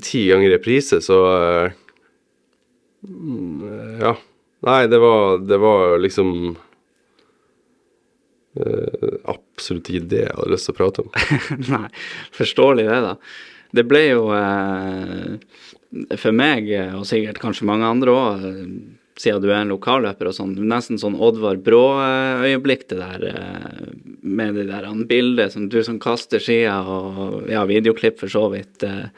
[0.04, 1.20] ti ganger i reprise, så
[3.08, 4.18] mm, Ja.
[4.66, 6.32] Nei, det var, det var liksom
[8.58, 11.12] uh, absolutt ikke det jeg hadde lyst til å prate om.
[11.76, 11.90] Nei,
[12.34, 13.12] forståelig det, da.
[13.78, 15.38] Det ble jo uh,
[16.18, 18.48] for meg, og sikkert kanskje mange andre òg,
[19.18, 23.26] siden du er en lokalløper og sånn, nesten sånn Oddvar Brå-øyeblikk det der.
[23.32, 23.90] eh,
[24.22, 28.84] med det der bildet som du som kaster skia, og ja, videoklipp for så vidt.
[28.84, 29.10] eh,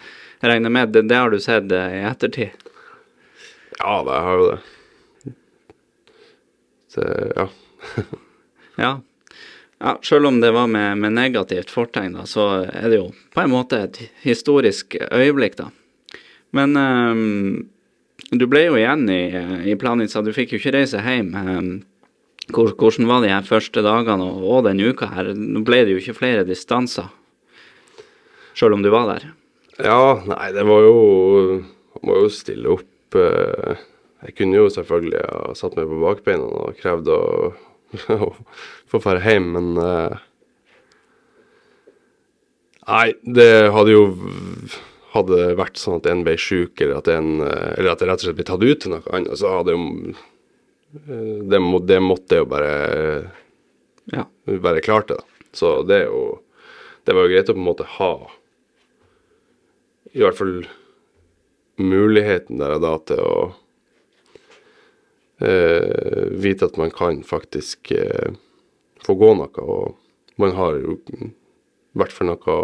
[0.41, 2.51] Jeg regner med det, det har du sett eh, i ettertid?
[3.79, 5.33] Ja, det har jo det.
[6.89, 7.03] Så,
[7.35, 7.47] ja.
[8.79, 9.01] Ja.
[9.79, 13.41] ja Selv om det var med, med negativt fortegn, da, så er det jo på
[13.43, 15.69] en måte et historisk øyeblikk, da.
[16.55, 17.69] Men ehm,
[18.31, 19.21] du ble jo igjen i,
[19.71, 21.31] i Planica, du fikk jo ikke reise hjem.
[21.39, 21.71] ehm,
[22.53, 25.33] hvor, hvordan var de her første dagene og, og den uka her?
[25.37, 27.09] Nå ble det jo ikke flere distanser,
[28.57, 29.27] selv om du var der.
[29.79, 30.95] Ja, nei, det var jo
[32.05, 33.15] må jo stille opp.
[33.15, 33.79] eh,
[34.25, 37.19] Jeg kunne jo selvfølgelig ha satt meg på bakbeina og krevd å,
[38.17, 38.33] å
[38.91, 40.17] få dra hjem, men eh,
[42.89, 44.03] Nei, det hadde jo
[45.19, 48.09] Hadde det vært sånn at en ble syk, eller at en eh, Eller at det
[48.09, 51.79] rett og slett ble tatt ut til noe annet, så hadde jo eh, Det, må,
[51.83, 52.73] det måtte jo bare
[54.09, 54.25] Ja.
[54.47, 55.19] være klart det.
[55.53, 56.39] Så det er jo
[57.05, 58.11] Det var jo greit å på en måte ha
[60.09, 60.55] i hvert fall
[61.77, 63.33] muligheten der og da til å
[65.45, 68.33] eh, vite at man kan faktisk eh,
[69.05, 71.29] få gå noe, og man har jo i
[71.99, 72.59] hvert fall noe å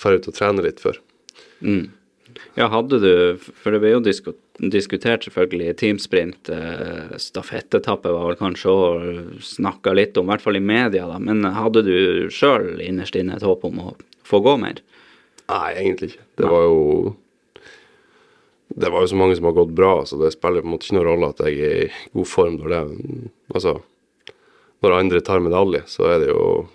[0.00, 0.98] dra ut og trene litt for.
[1.62, 1.90] Mm.
[2.54, 8.72] Ja, hadde du For det ble jo diskutert selvfølgelig teamsprint, eh, stafettetappe var vel kanskje
[8.72, 11.18] òg snakka litt om, i hvert fall i media, da.
[11.22, 11.94] Men hadde du
[12.32, 13.94] sjøl innerst inne et håp om å
[14.28, 14.82] få gå mer?
[15.50, 16.26] Nei, egentlig ikke.
[16.40, 17.16] Det var jo
[18.72, 20.86] Det var jo så mange som har gått bra, så det spiller på en måte
[20.86, 22.82] ikke noen rolle at jeg er i god form når det
[23.52, 23.74] Altså,
[24.82, 26.68] når andre tar medalje, så er det jo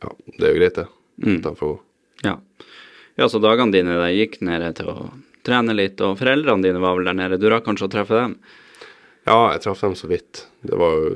[0.00, 0.86] Ja, det er jo greit, det.
[1.22, 1.42] Mm.
[2.24, 2.38] Ja.
[3.16, 4.96] Ja, så dagene dine der gikk nede til å
[5.44, 7.38] trene litt, og foreldrene dine var vel der nede.
[7.42, 8.36] Du rakk kanskje å treffe dem?
[9.26, 10.46] Ja, jeg traff dem så vidt.
[10.66, 11.10] Det var jo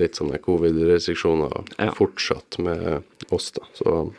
[0.00, 1.92] litt sånne covid-restriksjoner Ja.
[1.94, 3.62] fortsatt med oss, da.
[3.74, 4.12] Så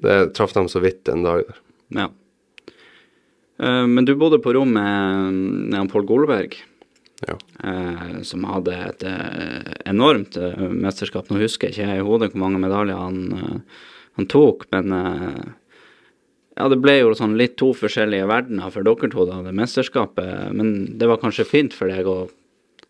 [0.00, 1.58] det traff dem så vidt en dag der.
[2.00, 2.08] Ja.
[3.58, 6.54] Eh, Men du bodde på rom med, Pål Golberg,
[7.28, 7.36] Ja.
[7.62, 10.36] eh, som hadde et eh, enormt
[10.72, 11.28] mesterskap.
[11.30, 13.62] Nå husker jeg ikke i hodet hvor mange medaljer han,
[14.16, 15.54] han tok, men
[16.54, 20.52] ja, det ble jo sånn litt to forskjellige verdener for dere to, da, det mesterskapet.
[20.54, 22.28] Men det var kanskje fint for deg å,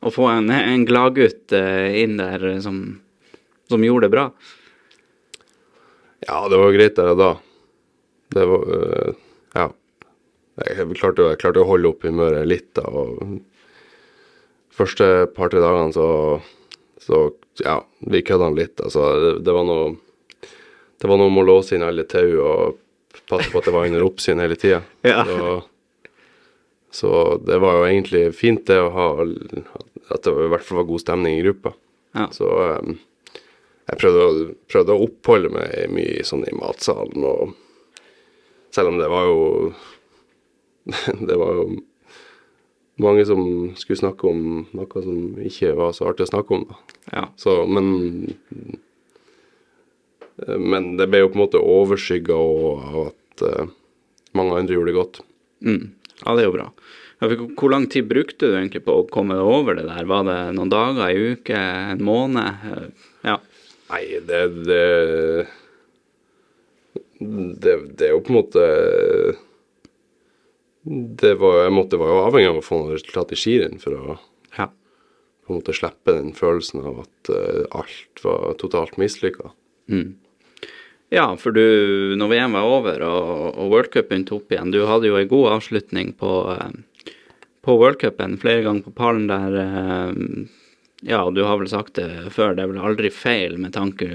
[0.04, 2.82] å få en, en gladgutt eh, inn der som,
[3.72, 4.26] som gjorde det bra.
[6.26, 7.30] Ja, det var greit der og da.
[8.36, 9.16] Det var øh,
[9.54, 9.70] Ja.
[10.54, 12.84] Jeg klarte, jeg klarte å holde opp humøret litt, da.
[12.86, 13.40] Og
[14.76, 16.06] første par-tre dagene så,
[17.02, 17.26] så
[17.64, 18.76] Ja, vi kødda litt.
[18.82, 19.92] Altså, det, det var noe
[21.00, 22.80] Det var noe med å låse inn alle tau og
[23.28, 24.82] passe på at det var under oppsyn hele tida.
[25.06, 25.24] Ja.
[25.28, 25.54] Så,
[26.94, 27.12] så
[27.46, 29.08] det var jo egentlig fint, det å ha
[30.14, 31.74] At det i hvert fall var god stemning i gruppa.
[32.14, 32.28] Ja.
[32.34, 32.98] Så um,
[33.88, 34.36] jeg prøvde å,
[34.70, 37.56] prøvde å oppholde meg mye sånn i matsalen, og
[38.74, 39.42] selv om det var jo
[41.28, 41.66] Det var jo
[43.00, 43.40] mange som
[43.74, 44.42] skulle snakke om
[44.76, 46.98] noe som ikke var så artig å snakke om, da.
[47.10, 47.24] Ja.
[47.40, 47.88] Så, men
[50.36, 53.72] Men det ble jo på en måte overskygga av at eh,
[54.34, 55.20] mange andre gjorde det godt.
[55.64, 55.84] Mm.
[56.24, 56.68] Ja, det er jo bra.
[57.24, 60.04] Hvor lang tid brukte du egentlig på å komme over det der?
[60.10, 61.58] Var det noen dager, ei uke,
[61.94, 62.70] en måned?
[62.70, 63.38] Eh, Ja.
[63.92, 64.84] Nei, det det,
[67.20, 68.62] det det er jo på en måte
[71.20, 73.96] Det var, jeg måtte, var jo avhengig av å få noe resultat i skirenn for
[73.96, 74.16] å
[74.58, 74.66] ja.
[74.66, 79.52] på en måte slippe den følelsen av at eh, alt var totalt mislykka.
[79.88, 80.16] Mm.
[81.14, 81.62] Ja, for du,
[82.18, 85.50] når VM var over og, og worldcupen begynte opp igjen, du hadde jo en god
[85.60, 87.14] avslutning på, eh,
[87.62, 89.58] på worldcupen, flere ganger på pallen der.
[89.62, 90.14] eh,
[91.04, 94.08] Ja, du har vel sagt det før, det er vel aldri feil med tanke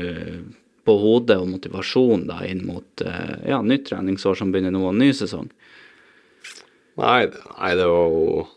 [0.88, 4.98] på hodet og motivasjon da inn mot eh, ja, nytt treningsår som begynner nå, og
[4.98, 5.52] ny sesong.
[7.00, 8.48] Nei, nei, det var jo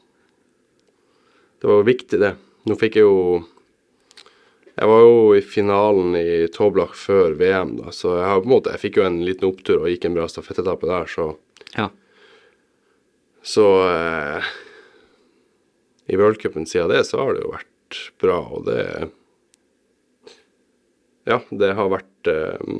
[1.60, 2.32] Det var jo viktig, det.
[2.66, 3.44] Nå fikk jeg jo
[4.74, 8.54] Jeg var jo i finalen i Toblach før VM, da, så jeg har på en
[8.54, 11.34] måte Jeg fikk jo en liten opptur og gikk en bra stafettetappe der, så
[11.76, 11.90] Ja.
[13.42, 14.50] Så eh,
[16.08, 18.82] I worldcupen siden det, så har det jo vært bra, og det
[21.28, 22.72] Ja, det har vært eh,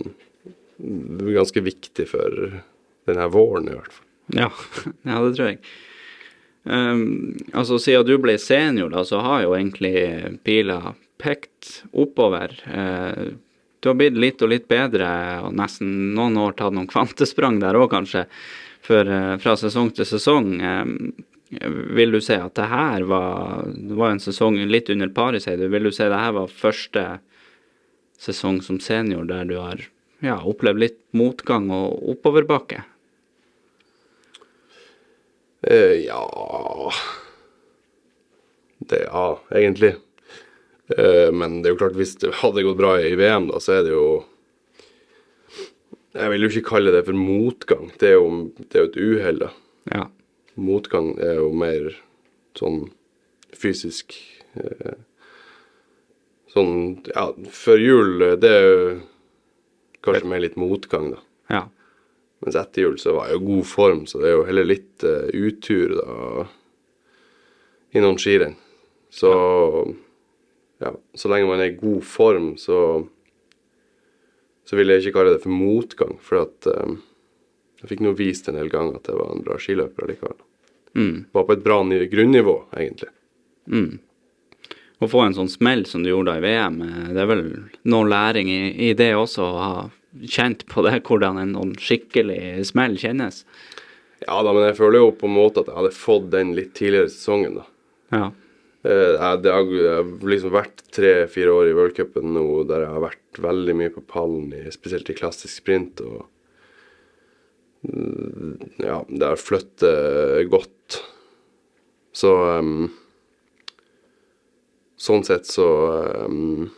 [1.37, 2.63] ganske viktig for
[3.07, 4.09] denne våren, i hvert fall.
[4.33, 4.49] Ja,
[5.11, 5.61] ja det tror jeg.
[6.63, 9.95] Um, altså, siden du ble senior, da, så har jo egentlig
[10.47, 12.55] pila pekt oppover.
[12.67, 13.35] Eh,
[13.81, 15.09] du har blitt litt og litt bedre,
[15.47, 18.27] og nesten noen år tatt noen kvantesprang der òg, kanskje,
[18.83, 20.49] for, eh, fra sesong til sesong.
[20.63, 20.85] Eh,
[21.95, 25.69] vil du si at det her var var en sesong litt under paret, sier du.
[25.69, 27.21] Vil du si det her var første
[28.19, 29.83] sesong som senior der du har
[30.23, 32.85] ja, opplevd litt motgang og oppoverbakke?
[35.63, 36.91] Ja
[38.81, 39.97] Det Ja, egentlig.
[40.99, 43.79] Eh, men det er jo klart, hvis det hadde gått bra i VM, da, så
[43.79, 44.07] er det jo
[46.13, 47.93] Jeg vil jo ikke kalle det for motgang.
[48.01, 49.53] Det er jo, det er jo et uhell, da.
[49.93, 50.03] Ja.
[50.61, 51.89] Motgang er jo mer
[52.59, 52.85] sånn
[53.57, 54.15] fysisk
[54.61, 54.99] eh,
[56.53, 58.83] Sånn Ja, før jul, eh, det er jo
[60.05, 61.23] kanskje mer litt motgang, da.
[61.53, 61.63] Ja.
[62.43, 65.05] Mens etter jul så var jeg i god form, så det er jo heller litt
[65.07, 66.47] uh, utur da
[67.95, 68.57] i noen skirenn.
[69.15, 69.93] Så ja,
[71.15, 72.79] så lenge man er i god form, så
[74.65, 77.01] så vil jeg ikke kalle det for motgang, for at um,
[77.83, 80.39] jeg fikk nå vist en del ganger at jeg var en bra skiløper likevel.
[80.95, 81.17] Mm.
[81.35, 83.11] Var på et bra ny- grunnivå, egentlig.
[83.67, 83.99] Mm.
[85.03, 87.43] Å få en sånn smell som du gjorde i VM, eh, det er vel
[87.91, 89.83] noe læring i, i det også, å ha
[90.23, 93.43] kjent på det, hvordan en sånn skikkelig smell kjennes.
[94.23, 96.77] Ja da, men jeg føler jo på en måte at jeg hadde fått den litt
[96.79, 97.67] tidligere i sesongen, da.
[98.15, 98.29] Ja.
[98.83, 99.69] Eh, det har,
[100.27, 104.51] liksom vært tre-fire år i worldcupen nå der jeg har vært veldig mye på pallen,
[104.75, 106.03] spesielt i klassisk sprint.
[106.03, 106.27] og
[107.87, 111.03] mm, Ja, det har flyttet godt.
[112.13, 112.91] Så um,
[115.03, 115.67] Sånn sett så
[116.29, 116.69] um,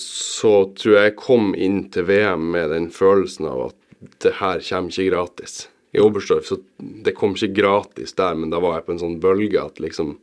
[0.00, 3.76] Så tror jeg jeg kom inn til VM med den følelsen av at
[4.24, 5.66] det her kommer ikke gratis.
[5.96, 9.20] I Oberstdorf så det kom ikke gratis der, men da var jeg på en sånn
[9.22, 10.18] bølge at liksom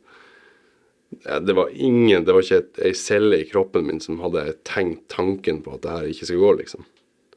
[1.24, 5.08] Det var ingen, det var ikke et, ei celle i kroppen min som hadde tenkt
[5.14, 6.86] tanken på at det her ikke skal gå, liksom.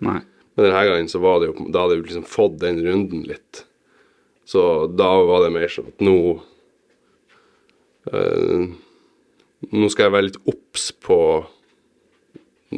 [0.06, 0.20] Nei.
[0.58, 3.64] Men denne gangen så var det jo Da hadde jeg liksom fått den runden litt.
[4.48, 6.18] Så da var det mer sånn at nå
[8.14, 8.68] øh,
[9.74, 11.20] Nå skal jeg være litt obs på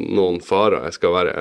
[0.00, 0.86] noen farer.
[0.88, 1.34] Jeg skal være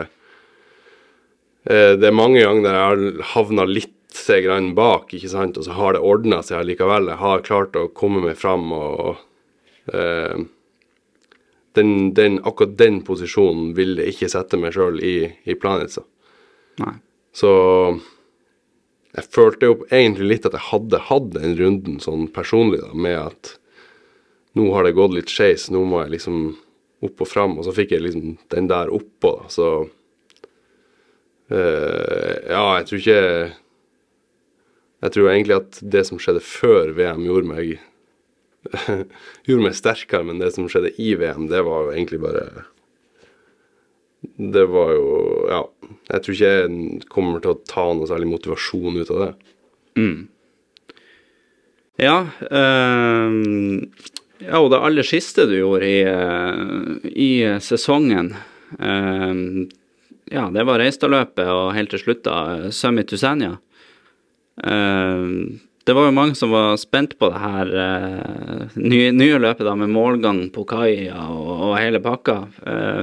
[1.65, 5.58] eh, Det er mange ganger der jeg har havna litt seg grann bak, ikke sant,
[5.58, 7.12] og så har det ordna seg allikevel.
[7.12, 9.19] Jeg har klart å komme meg fram og
[9.93, 10.45] eh,
[11.78, 16.04] den, den, akkurat den posisjonen vil jeg ikke sette meg sjøl i, i Planica.
[16.82, 16.95] Nei.
[17.36, 17.52] Så
[19.13, 23.17] jeg følte jo egentlig litt at jeg hadde hatt den runden sånn personlig, da, med
[23.22, 23.54] at
[24.58, 26.41] nå har det gått litt skeis, nå må jeg liksom
[27.06, 29.69] opp og fram, og så fikk jeg liksom den der oppå, da, så
[31.54, 33.22] eh, Ja, jeg tror ikke
[35.00, 37.78] Jeg tror egentlig at det som skjedde før VM, gjorde meg
[39.48, 42.44] gjorde meg sterkere, men det som skjedde i VM, det var jo egentlig bare
[44.20, 45.14] Det var jo
[45.50, 45.64] Ja.
[46.10, 49.32] Jeg tror ikke jeg kommer til å ta noe særlig motivasjon ut av det.
[50.00, 50.28] Mm.
[52.00, 52.18] Ja,
[52.52, 53.34] Øh,
[54.40, 58.32] ja, og det aller siste du gjorde i, eh, i sesongen
[58.80, 59.68] øh,
[60.32, 63.58] Ja, det var Reistadløpet og helt til slutt da Summit to Senja.
[64.63, 69.65] Ehm, det var jo mange som var spent på det her eh, nye, nye løpet
[69.65, 72.36] da med målgang på kaia og, og hele pakka.
[72.67, 73.02] Eh,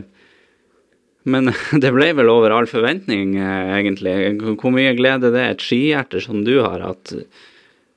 [1.27, 1.51] men
[1.83, 4.15] det ble vel over all forventning, eh, egentlig.
[4.61, 7.17] Hvor mye glede det er et skihjerte som du har, at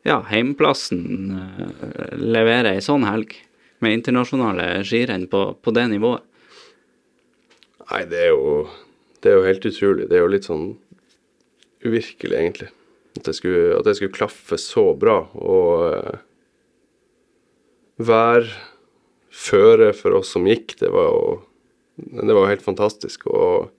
[0.08, 3.36] ja, heimplassen eh, leverer ei sånn helg
[3.84, 6.26] med internasjonale skirenn på, på det nivået.
[7.90, 8.68] Nei, det er jo
[9.20, 10.06] Det er jo helt utrolig.
[10.08, 10.68] Det er jo litt sånn
[11.84, 12.70] uvirkelig, egentlig.
[13.20, 15.22] At det skulle, at det skulle klaffe så bra.
[15.36, 16.20] Og
[18.00, 18.48] vær
[19.30, 21.22] føre for oss som gikk, det var jo
[22.00, 23.28] Det var helt fantastisk.
[23.28, 23.70] Og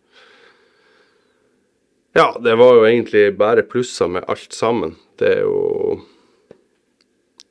[2.13, 4.97] ja, det var jo egentlig bare plusser med alt sammen.
[5.17, 6.01] Det er jo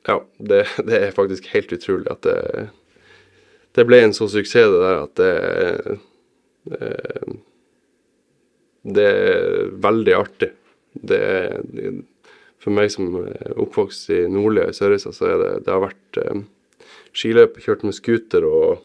[0.06, 2.70] Ja, det, det er faktisk helt utrolig at det
[3.74, 6.00] Det ble en så suksess, det der, at det
[6.70, 7.40] det
[8.84, 10.50] det er veldig artig.
[10.92, 12.00] Det er,
[12.60, 16.42] for meg som er oppvokst i nordlige Sørreisa, så det Det har vært eh,
[17.12, 18.82] skiløp, kjørt med scooter og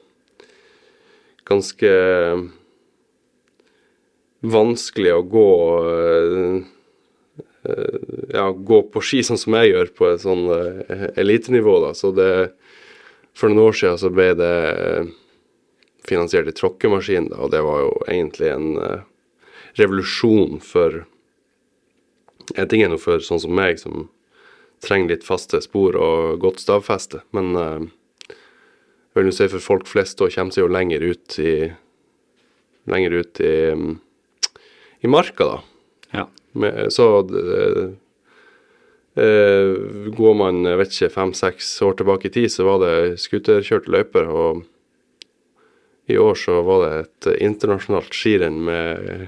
[1.45, 1.91] ganske
[4.45, 5.49] vanskelig å gå
[5.89, 6.55] eh,
[7.69, 7.99] eh,
[8.35, 11.93] Ja, gå på ski sånn som jeg gjør, på et sånn eh, elitenivå, da.
[11.97, 12.31] Så det
[13.35, 15.09] For noen år siden så ble det eh,
[16.07, 19.03] finansiert i tråkkemaskin, da, og det var jo egentlig en eh,
[19.75, 21.03] revolusjon for
[22.53, 24.09] En ting er nå for sånn som meg, som
[24.85, 27.81] trenger litt faste spor og godt stavfeste, men uh,
[28.29, 31.53] jeg vil jo si for folk flest da kommer seg jo lenger ut i
[32.91, 33.99] lenger ut i, um,
[34.99, 35.61] i marka, da.
[36.11, 36.25] Ja.
[36.51, 37.87] Med, så uh,
[39.17, 39.71] uh,
[40.19, 44.29] går man jeg vet ikke, fem-seks år tilbake i tid, så var det skuterkjørte løyper.
[44.29, 44.63] Og
[46.11, 49.27] i år så var det et internasjonalt skirenn med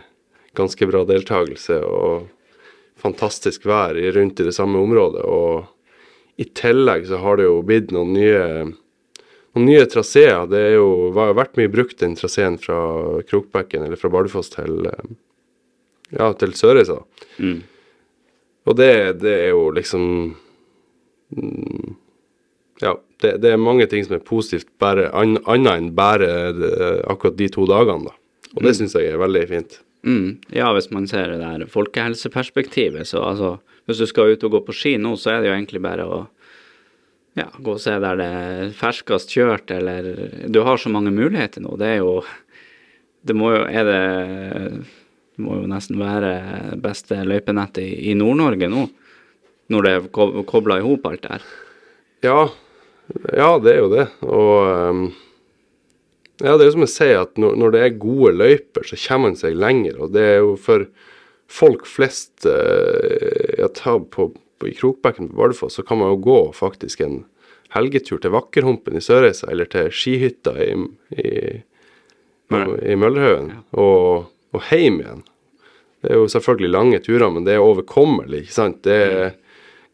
[0.58, 2.28] ganske bra deltakelse og
[3.02, 5.24] fantastisk vær rundt i det samme området.
[5.26, 8.44] Og i tillegg så har det jo blitt noen nye
[9.58, 10.46] noen nye traseer.
[10.50, 12.78] Det er jo har vært mye brukt den traseen fra
[13.28, 14.86] Krokbekken eller fra Bardufoss til
[16.14, 17.02] ja, til Sørreisa.
[17.42, 17.64] Mm.
[18.68, 18.92] Og det,
[19.24, 20.04] det er jo liksom
[21.36, 21.96] mm,
[22.84, 22.94] Ja,
[23.24, 27.38] det, det er mange ting som er positivt bare an, annet enn bare eh, akkurat
[27.40, 28.14] de to dagene, da.
[28.54, 29.80] Og det syns jeg er veldig fint.
[30.06, 30.38] Mm.
[30.54, 34.60] Ja, hvis man ser det der folkehelseperspektivet, så altså Hvis du skal ut og gå
[34.68, 36.18] på ski nå, så er det jo egentlig bare å
[37.38, 40.10] ja, gå og se der det er ferskest kjørt, eller
[40.52, 41.78] Du har så mange muligheter nå.
[41.80, 42.22] Det er jo
[43.24, 44.02] Det må jo Er det
[45.38, 48.88] Det må jo nesten være beste løypenettet i, i Nord-Norge nå,
[49.70, 51.44] når det er ko- kobla i hop alt der.
[52.26, 52.48] Ja,
[53.38, 54.06] ja, det er jo det.
[54.26, 55.04] Og ehm,
[56.44, 59.32] ja, det er som jeg sier, at når, når det er gode løyper, så kommer
[59.32, 59.98] man seg lenger.
[60.04, 60.86] Og det er jo for
[61.48, 66.22] folk flest eh, jeg tar på, på, I Krokbekken på Bardufoss så kan man jo
[66.28, 67.22] gå faktisk en
[67.74, 70.70] helgetur til Vakkerhumpen i Sørreisa, eller til skihytta i,
[71.20, 71.32] i,
[72.54, 75.26] i Møllerhaugen, og, og hjem igjen.
[76.04, 78.84] Det er jo selvfølgelig lange turer, men det er overkommelig, ikke sant.
[78.86, 79.36] Det er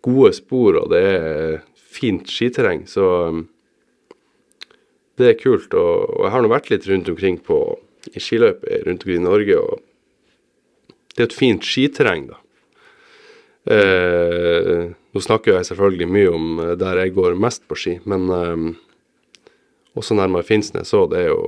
[0.05, 1.61] gode spor, og det er
[1.93, 3.07] fint skiterreng, så
[5.19, 5.73] det er kult.
[5.73, 7.59] Og, og jeg har nå vært litt rundt omkring på,
[8.13, 9.83] i skiløyper rundt omkring i Norge, og
[11.13, 12.39] det er et fint skiterreng, da.
[13.73, 18.25] Eh, nå snakker jeg selvfølgelig mye om eh, der jeg går mest på ski, men
[18.33, 18.65] eh,
[19.95, 21.43] også nærmere Finnsnes òg, det er jo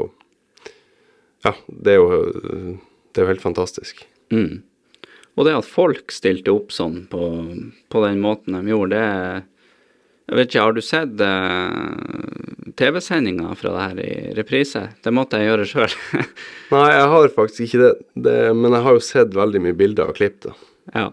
[1.45, 2.21] Ja, det er jo,
[3.13, 3.99] det er jo helt fantastisk.
[4.33, 4.63] Mm.
[5.35, 7.27] Og det at folk stilte opp sånn på,
[7.91, 9.43] på den måten de gjorde, det
[10.25, 14.87] Jeg vet ikke, har du sett uh, TV-sendinga fra det her i reprise?
[15.05, 15.97] Det måtte jeg gjøre sjøl.
[16.73, 17.91] Nei, jeg har faktisk ikke det,
[18.27, 20.55] det, men jeg har jo sett veldig mye bilder og klipp, da.
[20.95, 21.05] ja.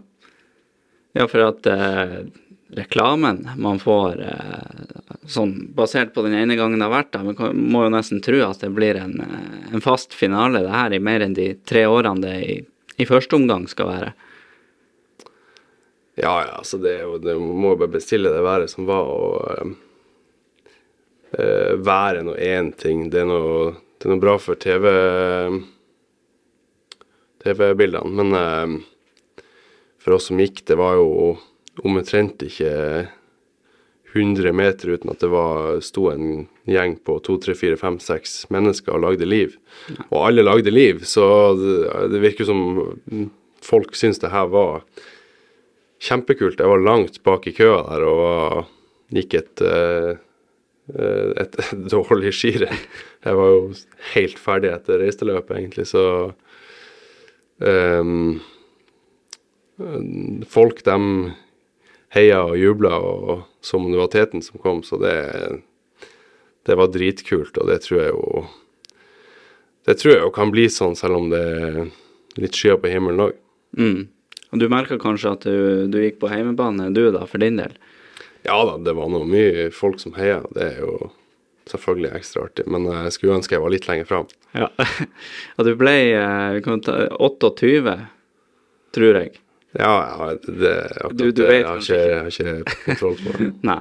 [1.19, 2.23] ja, for at uh,
[2.73, 7.63] reklamen man får uh, sånn basert på den ene gangen det har vært der, man
[7.73, 11.03] må jo nesten tro at det blir en, eh, en fast finale det her i
[11.03, 12.57] mer enn de tre årene det i,
[12.97, 14.13] i første omgang skal være.
[16.15, 19.71] Ja, ja, altså det, det må jo bare bestille det været som var, og eh,
[21.39, 23.07] eh, været er nå én ting.
[23.13, 24.91] Det er noe, det er noe bra for TV
[27.43, 29.47] TV-bildene, men eh,
[30.03, 31.39] for oss som gikk, det var jo
[31.81, 32.73] omtrent ikke
[34.13, 38.43] 100 meter uten at det var, sto en gjeng på to, tre, fire, fem, seks
[38.53, 39.57] mennesker og lagde liv.
[40.11, 41.25] Og alle lagde liv, så
[41.57, 41.79] det,
[42.13, 42.61] det virker som
[43.65, 44.83] folk syns det her var
[46.03, 46.61] kjempekult.
[46.61, 48.63] Jeg var langt bak i køa der og var,
[49.15, 50.15] gikk et, eh,
[51.43, 52.81] et, et dårlig skirenn.
[53.23, 53.61] Jeg var jo
[54.15, 56.07] helt ferdig etter reisteløpet, egentlig, så
[57.63, 58.41] um,
[60.47, 61.33] Folk, dem
[62.13, 65.15] heia og jubla og, som det var teten som kom, så det,
[66.69, 68.43] det var dritkult, og det tror jeg jo
[69.87, 71.79] Det tror jeg jo kan bli sånn, selv om det er
[72.39, 73.39] litt skyer på himmelen òg.
[73.75, 74.05] Mm.
[74.53, 77.73] Og du merka kanskje at du, du gikk på heimebane, du da, for din del?
[78.45, 80.41] Ja da, det var nå mye folk som heia.
[80.53, 81.11] Det er jo
[81.71, 82.67] selvfølgelig ekstra artig.
[82.71, 84.27] Men jeg skulle ønske jeg var litt lenger fram.
[84.59, 84.69] Ja.
[85.57, 87.95] Og du ble eh, vi kan ta 28,
[88.93, 89.39] tror jeg.
[89.79, 93.37] Ja, ja, det, akkurat Du- du vet jeg har ikke, jeg har ikke kontroll på.
[93.39, 93.51] det.
[93.71, 93.81] Nei.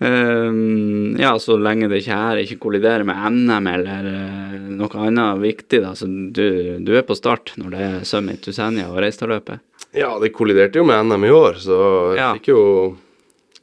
[0.00, 5.42] Um, ja, så lenge det ikke her ikke kolliderer med NM eller eh, noe annet
[5.42, 5.90] viktig, da.
[5.98, 9.60] Så du, du er på start når det er Summit Tusenia og Reistadløpet.
[9.96, 11.76] Ja, det kolliderte jo med NM i år, så
[12.14, 12.32] jeg Ja.
[12.34, 12.96] fikk jo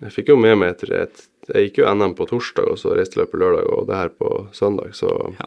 [0.02, 2.92] jeg fikk jo med meg etter et Jeg gikk jo NM på torsdag, og så
[2.94, 5.46] reiste løpet lørdag, og det her på søndag, så Ja.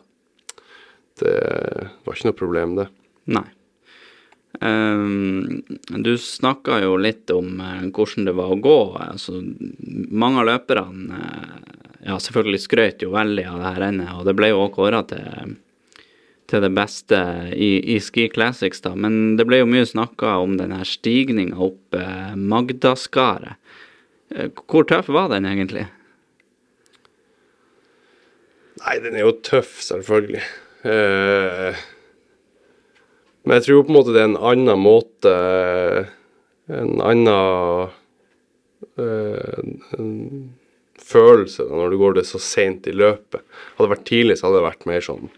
[1.20, 2.88] det var ikke noe problem, det.
[3.26, 3.44] Nei.
[4.62, 5.62] Um,
[6.02, 8.96] du snakka jo litt om eh, hvordan det var å gå.
[8.98, 9.38] Altså,
[10.10, 14.34] mange av løperne eh, ja, selvfølgelig skrøt jo veldig av det her rennet, og det
[14.36, 15.56] ble jo også kåra til,
[16.50, 17.18] til det beste
[17.54, 18.94] i, i Ski Classics, da.
[18.98, 23.56] Men det ble jo mye snakka om denne stigninga opp eh, Magdaskaret.
[24.34, 25.86] Eh, Hvor tøff var den egentlig?
[28.80, 30.42] Nei, den er jo tøff, selvfølgelig.
[30.88, 31.80] Eh,
[33.44, 35.30] men jeg tror på en måte det er en annen måte
[36.70, 37.90] En annen
[39.00, 40.10] eh, en
[41.00, 43.42] følelse da, når du går det så seint i løpet.
[43.74, 45.30] Hadde det vært tidlig, så hadde det vært mer sånn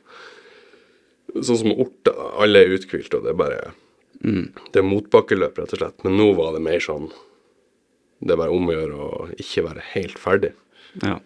[1.41, 2.13] Sånn som Orta.
[2.43, 3.61] Alle er uthvilt, og det er bare
[4.23, 6.03] Det er motbakkeløp, rett og slett.
[6.07, 7.09] Men nå var det mer sånn
[8.23, 10.53] det er bare om å gjøre å ikke være helt ferdig.
[11.03, 11.17] Ja.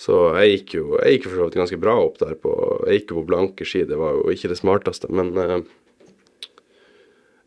[0.00, 2.52] Så jeg gikk jo jeg gikk for så vidt ganske bra opp der på
[2.88, 5.58] Jeg gikk jo på blanke ski, det var jo ikke det smarteste, men eh,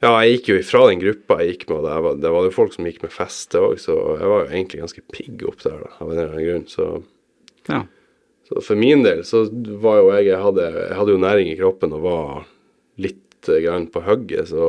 [0.03, 2.53] Ja, jeg gikk jo ifra den gruppa jeg gikk med, det var, det var jo
[2.53, 5.82] folk som gikk med feste òg, så jeg var jo egentlig ganske pigg opp der,
[5.82, 6.66] da, av en eller annen grunn.
[6.70, 6.88] Så,
[7.72, 7.82] ja.
[8.47, 9.45] Så for min del så
[9.81, 12.45] var jo jeg Jeg hadde, jeg hadde jo næring i kroppen og var
[13.01, 14.67] litt eh, grann på hugget, så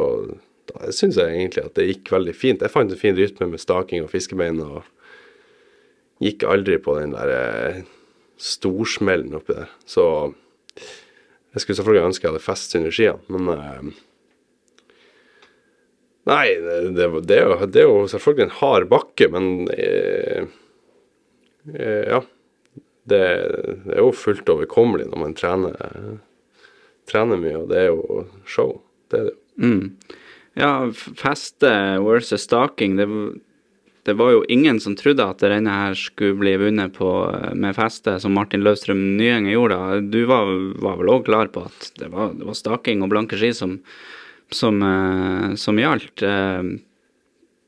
[0.70, 2.62] da syns jeg egentlig at det gikk veldig fint.
[2.62, 4.82] Jeg fant en fin rytme med staking og fiskebein, og
[6.24, 7.82] gikk aldri på den der eh,
[8.40, 9.70] storsmellen oppi der.
[9.86, 10.06] Så
[11.54, 13.94] jeg skulle selvfølgelig ønske jeg hadde fest under skiene, men eh,
[16.24, 20.46] Nei, det, det, er jo, det er jo selvfølgelig en hard bakke, men eh,
[21.74, 22.24] eh, Ja.
[23.10, 23.22] Det,
[23.84, 25.74] det er jo fullt overkommelig når man trener,
[27.10, 28.78] trener mye, og det er jo show.
[29.12, 29.34] Det er det.
[29.60, 29.90] Mm.
[30.58, 30.70] Ja,
[31.18, 31.70] feste
[32.02, 33.06] versus staking, det,
[34.06, 37.10] det var jo ingen som trodde at denne her skulle bli vunnet på,
[37.58, 39.78] med feste, som Martin Løvstrøm Nyenge gjorde.
[40.14, 40.50] Du var,
[40.84, 43.78] var vel òg klar på at det var, det var staking og blanke ski som,
[44.54, 46.24] som, eh, som gjaldt.
[46.24, 46.74] eh.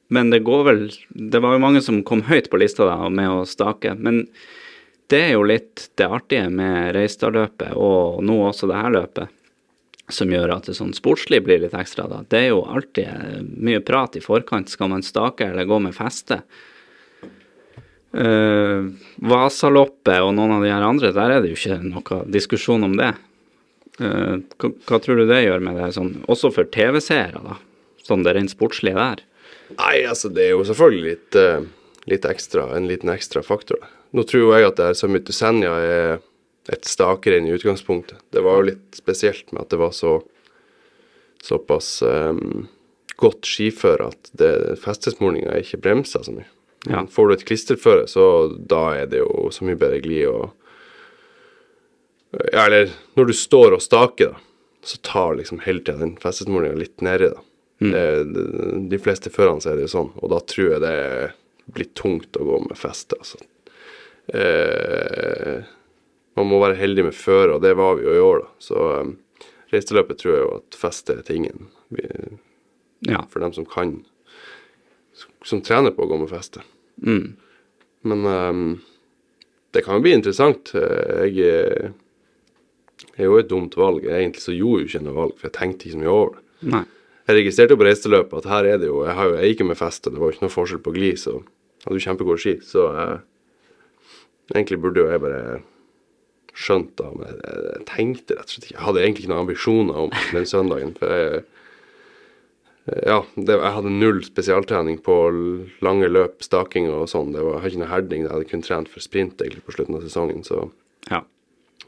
[0.07, 3.27] Men det går vel Det var jo mange som kom høyt på lista da med
[3.27, 3.97] å stake.
[3.99, 4.29] Men
[5.13, 9.35] det er jo litt det artige med Reistadløpet, og nå også det her løpet
[10.13, 12.23] som gjør at det sånn sportslig blir litt ekstra, da.
[12.31, 14.71] Det er jo alltid eh, mye prat i forkant.
[14.71, 16.41] Skal man stake eller gå med feste?
[18.17, 18.87] Uh,
[19.29, 22.95] Vasaloppet og noen av de her andre, der er det jo ikke noe diskusjon om
[22.97, 23.11] det.
[23.99, 27.59] Uh, hva, hva tror du det gjør med det, sånn, også for TV-seere, da?
[28.07, 29.25] Sånn det rent sportslige der?
[29.75, 33.83] Nei, altså det er jo selvfølgelig litt, uh, litt ekstra, en liten ekstra faktor.
[34.15, 36.19] Nå tror jeg at det her Summit to Senja er
[36.73, 38.19] et stakerenn i utgangspunktet.
[38.35, 40.19] Det var jo litt spesielt med at det var så
[41.43, 42.67] såpass um,
[43.17, 44.53] godt skiføre at det,
[44.83, 46.49] festesmurninga ikke bremser så mye.
[46.87, 47.05] Ja.
[47.11, 48.27] Får du et klisterføre, så
[48.57, 50.53] da er det jo så mye bedre glid og
[52.53, 54.41] Ja, eller når du står og staker, da,
[54.85, 57.43] så tar liksom hele tida den festesmurninga litt nedi, da.
[57.77, 57.93] Mm.
[57.93, 58.43] det,
[58.89, 60.97] de fleste førerne så er det jo sånn, og da tror jeg det
[61.77, 63.41] blir tungt å gå med feste, altså.
[64.35, 65.63] Eh,
[66.37, 68.49] man må være heldig med føret, og det var vi jo i år, da.
[68.61, 69.13] Så um,
[69.73, 72.05] reiseløpet tror jeg jo at feste er tingen vi,
[73.09, 73.23] Ja.
[73.31, 74.05] for dem som kan
[75.47, 76.61] Som trener på å gå med feste.
[77.01, 77.37] Mm.
[78.03, 78.81] Men um,
[79.73, 80.73] det kan jo bli interessant.
[80.75, 81.93] Eh, Jeg er,
[83.17, 84.03] er jo et dumt valg.
[84.05, 86.35] Jeg Egentlig så gjorde jo ikke noe valg, for jeg tenkte ikke så mye over
[86.35, 86.43] det.
[86.75, 86.83] Nei.
[87.29, 89.61] Jeg registrerte jo på reiseløpet at her er det jo Jeg, har jo, jeg gikk
[89.65, 92.05] jo med feste, det var jo ikke noe forskjell på glis, så jeg hadde jo
[92.07, 92.55] kjempegode ski.
[92.67, 93.17] Så eh,
[94.55, 95.63] egentlig burde jo jeg bare
[96.57, 99.45] skjønt da, men jeg, jeg tenkte rett og slett ikke Jeg hadde egentlig ikke noen
[99.45, 100.93] ambisjoner om den søndagen.
[100.97, 101.43] For jeg,
[103.05, 105.17] ja, det, jeg hadde null spesialtrening på
[105.85, 107.33] lange løp, staking og sånn.
[107.35, 108.23] Det var, jeg hadde ikke noe herding.
[108.25, 110.45] Jeg hadde kun trent for sprint egentlig på slutten av sesongen.
[110.47, 110.69] Så,
[111.11, 111.21] Ja.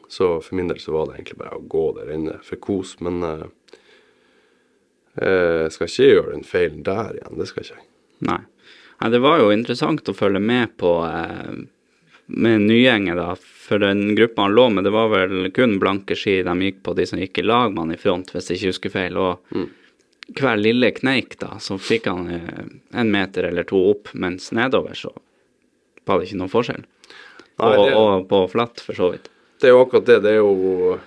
[0.09, 2.97] så for min del så var det egentlig bare å gå der inne for kos.
[3.01, 3.47] Men eh,
[5.23, 7.39] jeg skal ikke gjøre den feilen der igjen.
[7.41, 7.87] Det skal ikke jeg.
[8.29, 8.41] Nei.
[8.99, 11.59] Nei, det var jo interessant å følge med på eh,
[12.29, 13.33] med Nyenge, da.
[13.41, 16.95] For den gruppa han lå med, det var vel kun blanke ski de gikk på,
[16.97, 19.17] de som gikk i lag med han i front, hvis jeg ikke husker feil.
[19.21, 19.67] Og
[20.39, 22.65] hver lille kneik, da, så fikk han eh,
[23.01, 25.13] en meter eller to opp, mens nedover så
[26.09, 26.85] var det ikke noen forskjell.
[27.59, 29.29] Nei, og, det- og på flatt, for så vidt.
[29.61, 30.19] Det er jo akkurat det.
[30.23, 30.99] Det er jo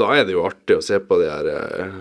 [0.00, 1.94] Da er det jo artig å se på de her eh,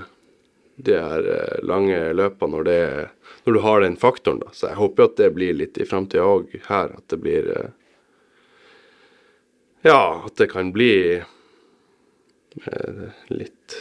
[0.79, 3.09] de her eh, lange løpene når det er
[3.45, 4.49] Når du har den faktoren, da.
[4.53, 6.91] Så jeg håper jo at det blir litt i framtida òg her.
[6.97, 7.47] At det blir
[9.82, 13.77] Ja, at det kan bli eh, litt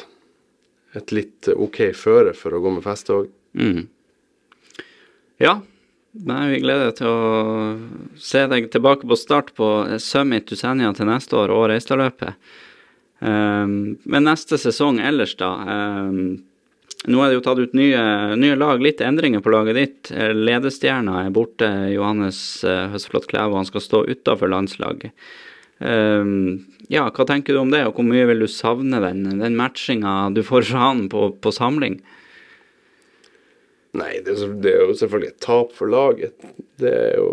[0.96, 3.26] Et litt OK føre for å gå med feste òg.
[3.58, 3.88] Mm.
[5.42, 5.58] Ja.
[6.18, 7.18] Nei, vi gleder til å
[8.18, 9.68] se deg tilbake på start på
[10.02, 12.34] Summit Tusenia til neste år og Reistadløpet.
[13.20, 15.50] Um, men neste sesong ellers, da.
[15.68, 16.40] Um,
[17.06, 18.00] nå er det jo tatt ut nye,
[18.40, 20.10] nye lag, litt endringer på laget ditt.
[20.10, 25.12] Eh, Ledestjerna er borte, Johannes uh, Høsflot Klævo, han skal stå utafor landslaget.
[25.78, 29.58] Um, ja, hva tenker du om det, og hvor mye vil du savne den, den
[29.58, 32.00] matchinga du får fra han på, på samling?
[33.98, 36.34] Nei, det er, det er jo selvfølgelig et tap for laget.
[36.80, 37.30] Det er jo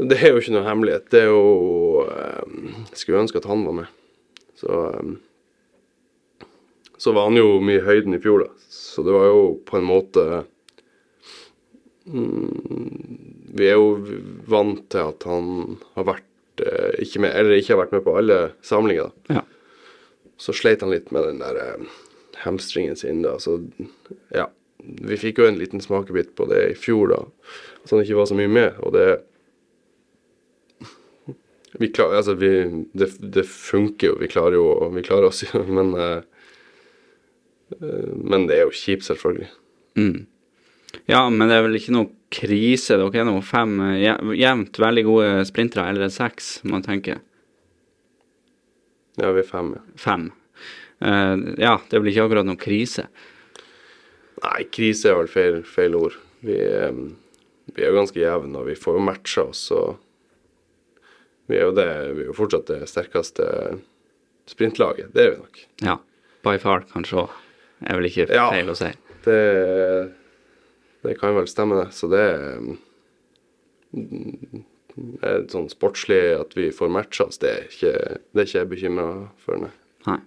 [0.00, 1.10] Det er jo ikke noe hemmelighet.
[1.12, 2.54] Det er jo eh,
[2.90, 3.92] Jeg skulle ønske at han var med.
[4.58, 6.48] Så eh,
[6.98, 8.50] Så var han jo mye i høyden i fjor, da.
[8.70, 10.44] Så det var jo på en måte
[12.04, 14.16] Vi er jo
[14.50, 18.16] vant til at han har vært eh, ikke med, eller ikke har vært med på
[18.20, 19.38] alle samlinger, da.
[19.38, 19.44] Ja.
[20.36, 21.94] Så sleit han litt med den der eh,
[22.42, 23.38] hamstringen sin, da.
[23.40, 23.60] Så
[24.34, 24.50] ja,
[24.84, 27.22] Vi fikk jo en liten smakebit på det i fjor, da,
[27.84, 28.82] så han ikke var så mye med.
[28.84, 29.08] Og det
[31.78, 32.50] vi klar, altså vi,
[32.94, 35.42] det, det funker jo, vi klarer jo vi klarer oss
[35.78, 36.20] men eh,
[38.14, 39.48] Men det er jo kjipt, selvfølgelig.
[39.98, 40.26] Mm.
[41.10, 42.96] Ja, men det er vel ikke noe krise.
[42.96, 44.06] Dere er nå fem eh,
[44.40, 47.18] jevnt veldig gode sprintere, eller seks, må man tenke.
[49.20, 49.82] Ja, vi er fem, ja.
[50.00, 50.30] Fem.
[51.04, 53.04] Uh, ja, det blir ikke akkurat noe krise.
[54.44, 56.16] Nei, krise er vel feil, feil ord.
[56.44, 56.96] Vi, eh,
[57.74, 60.00] vi er jo ganske jevne, og vi får jo matcha oss, og
[61.48, 61.86] vi er jo det,
[62.16, 63.46] vi er jo fortsatt det sterkeste
[64.50, 65.12] sprintlaget.
[65.14, 65.62] Det er vi nok.
[65.84, 65.96] Ja.
[66.44, 67.38] By far, kanskje òg.
[67.84, 68.48] Er vel ikke Ja.
[68.52, 68.90] feil å si.
[69.24, 69.38] Det,
[71.04, 71.88] det kan vel stemme, det.
[71.96, 72.24] Så det
[73.94, 74.62] mm,
[75.22, 77.92] er sånn sportslig at vi får matcha oss, det er ikke,
[78.32, 79.08] det er ikke jeg bekymra
[79.44, 79.74] for, nei.
[80.08, 80.20] Nei.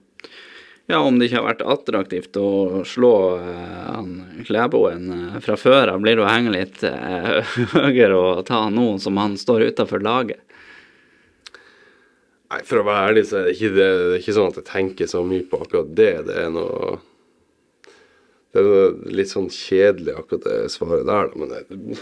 [0.88, 3.13] Ja, om det ikke har vært attraktivt å slå
[3.43, 4.11] eh, han
[4.47, 8.78] Klæboen eh, fra før av, blir det å henge litt eh, høyere og ta han
[8.80, 10.39] nå som han står utafor laget.
[12.47, 14.61] Nei, For å være ærlig, så er det ikke, det, det er ikke sånn at
[14.61, 16.13] jeg tenker så mye på akkurat det.
[16.30, 16.95] Det er noe
[18.56, 21.39] Det er litt sånn kjedelig, akkurat det svaret der, da.
[21.39, 22.00] Men det,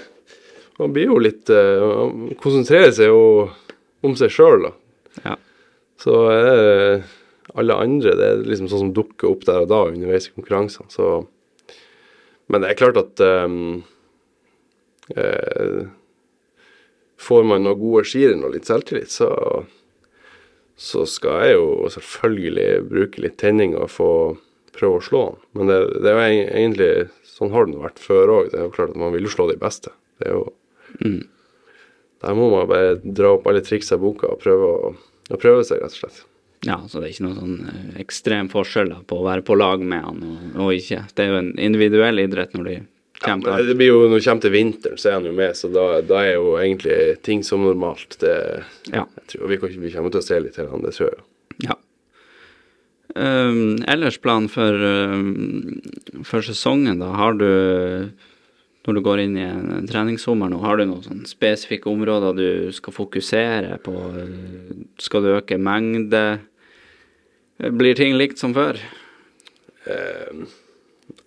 [0.80, 1.84] man blir jo litt eh,
[2.14, 3.50] Man konsentrerer seg jo
[4.06, 4.74] om seg sjøl, da.
[5.26, 5.36] Ja.
[6.02, 7.04] Så det
[7.56, 10.89] alle andre Det er liksom sånn som dukker opp der og da underveis i konkurransene.
[10.91, 11.28] Så
[12.52, 13.84] Men det er klart at um,
[15.16, 15.86] eh,
[17.16, 19.32] Får man noen gode skirenn og litt selvtillit, så
[20.76, 24.10] så skal jeg jo selvfølgelig bruke litt tenning og få
[24.78, 25.39] prøve å slå han.
[25.57, 26.91] Men det, det er jo egentlig
[27.36, 28.45] Sånn har det vært før òg.
[28.53, 29.91] Det er jo klart at man vil jo slå de beste.
[30.21, 30.45] Det er jo
[32.23, 34.93] Der må man bare dra opp alle triks i boka og prøve, å,
[35.30, 36.21] og prøve seg, rett og slett.
[36.65, 39.57] ja, så det er ikke noen sånn eh, ekstrem forskjell da, på å være på
[39.59, 41.03] lag med han og, og ikke.
[41.13, 43.99] Det er jo en individuell idrett når de Ja, kommer men til det blir jo,
[44.09, 46.55] Når det kommer til vinteren, så er han jo med, så da, da er jo
[46.61, 46.97] egentlig
[47.28, 48.17] ting som normalt.
[48.23, 48.34] Det,
[48.95, 49.03] Ja.
[49.19, 51.23] jeg tror, vi, vi kommer til å se litt til han, det tror jeg.
[51.67, 51.76] Ja.
[53.16, 55.80] Um, ellers plan for, um,
[56.28, 57.13] for sesongen, da.
[57.16, 57.47] Har du,
[58.84, 62.76] når du går inn i en treningssommer nå, har du noen sånne spesifikke områder du
[62.76, 63.95] skal fokusere på?
[64.99, 66.26] Skal du øke mengde?
[67.80, 68.82] Blir ting likt som før?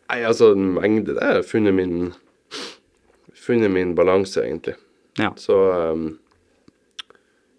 [0.08, 2.10] Nei, altså mengde Det har jeg funnet min
[3.38, 4.74] Funnet min balanse, egentlig.
[5.16, 5.30] Ja.
[5.40, 6.18] Så um,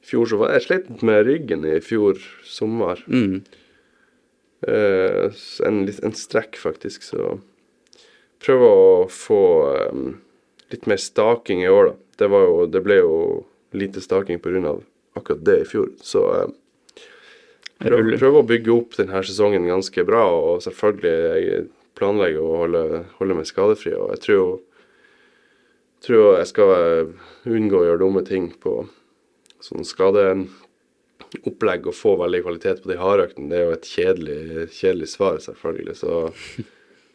[0.05, 3.01] fjor så var jeg slet med ryggen i fjor sommer.
[3.07, 3.39] Mm.
[4.67, 7.37] S- en, en strekk, faktisk, så
[8.43, 9.41] prøve å få
[9.91, 10.05] um,
[10.71, 11.95] litt mer staking i år, da.
[12.19, 13.17] Det, var jo, det ble jo
[13.71, 14.77] lite staking pga.
[15.15, 15.91] akkurat det i fjor.
[16.03, 16.55] Så um,
[17.79, 21.67] prøve, prøv å bygge opp denne sesongen ganske bra, og selvfølgelig
[21.99, 23.95] planlegger å holde, holde meg skadefri.
[23.95, 24.59] Og jeg tror
[25.99, 27.09] tror jeg skal
[27.49, 28.85] unngå å gjøre dumme ting på
[29.63, 29.83] sånn
[31.29, 33.49] skadeopplegg og få veldig kvalitet på de hardøktene.
[33.51, 35.95] Det er jo et kjedelig, kjedelig svar, selvfølgelig.
[36.01, 36.13] Så,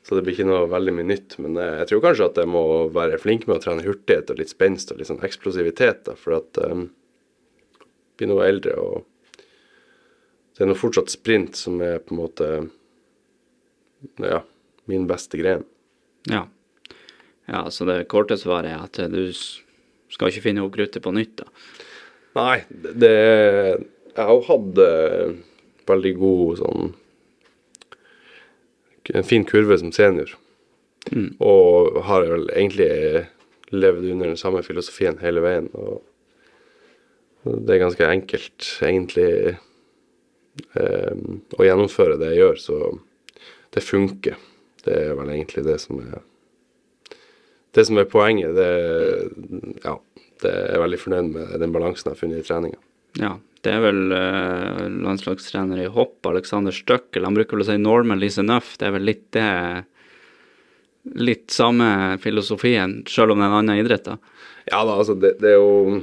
[0.06, 1.38] så det blir ikke noe veldig mye nytt.
[1.42, 4.54] Men jeg tror kanskje at jeg må være flink med å trene hurtighet og litt
[4.54, 6.04] spenst og litt sånn eksplosivitet.
[6.08, 6.88] Da, for at um,
[8.18, 9.02] blir noe eldre og
[10.54, 12.48] det er nå fortsatt sprint som er på en måte
[14.22, 14.44] ja,
[14.86, 15.64] min beste gren.
[16.30, 16.44] Ja.
[17.50, 21.42] ja, så det korte svaret er at du skal ikke finne opp kruttet på nytt,
[21.42, 21.48] da.
[22.34, 23.12] Nei, det, det
[24.14, 24.78] Jeg har hatt
[25.90, 26.92] veldig god sånn
[29.14, 30.30] En fin kurve som senior.
[31.44, 33.26] Og har vel egentlig
[33.74, 35.68] levd under den samme filosofien hele veien.
[35.76, 36.00] Og
[37.44, 39.58] det er ganske enkelt, egentlig,
[40.78, 42.78] um, å gjennomføre det jeg gjør, så
[43.76, 44.40] det funker.
[44.86, 46.22] Det er vel egentlig det som er
[47.74, 48.54] Det som er poenget.
[48.54, 48.70] Det,
[49.82, 49.96] ja,
[50.40, 52.78] det er jeg veldig fornøyd med den balansen jeg har funnet i treninga.
[53.20, 57.24] Ja, det er vel uh, landslagstrener i hopp, Alexander Støkkel.
[57.24, 58.76] Han bruker vel å si 'normal is enough'.
[58.78, 59.50] Det er vel litt det
[61.04, 64.14] Litt samme filosofien, sjøl om det er en annen idrett, da.
[64.64, 65.98] Ja da, altså det, det er jo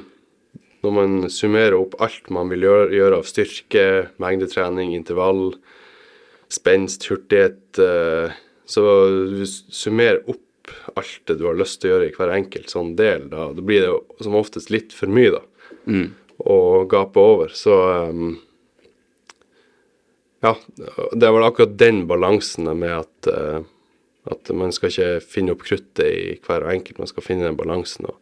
[0.86, 3.86] Når man summerer opp alt man vil gjøre, gjøre av styrke,
[4.22, 5.56] mengdetrening, intervall,
[6.54, 8.30] spenst, hurtighet uh,
[8.66, 8.86] Så
[9.34, 12.94] du summerer opp alt det du har lyst til å gjøre i hver enkelt sånn
[12.96, 15.42] del, da, da blir det jo som oftest litt for mye, da.
[16.42, 17.52] Å gape over.
[17.56, 17.76] Så
[18.10, 18.40] um,
[20.42, 20.56] Ja,
[21.14, 23.62] det er vel akkurat den balansen med at uh,
[24.30, 28.06] at man skal ikke finne opp kruttet i hver enkelt, man skal finne den balansen
[28.12, 28.20] og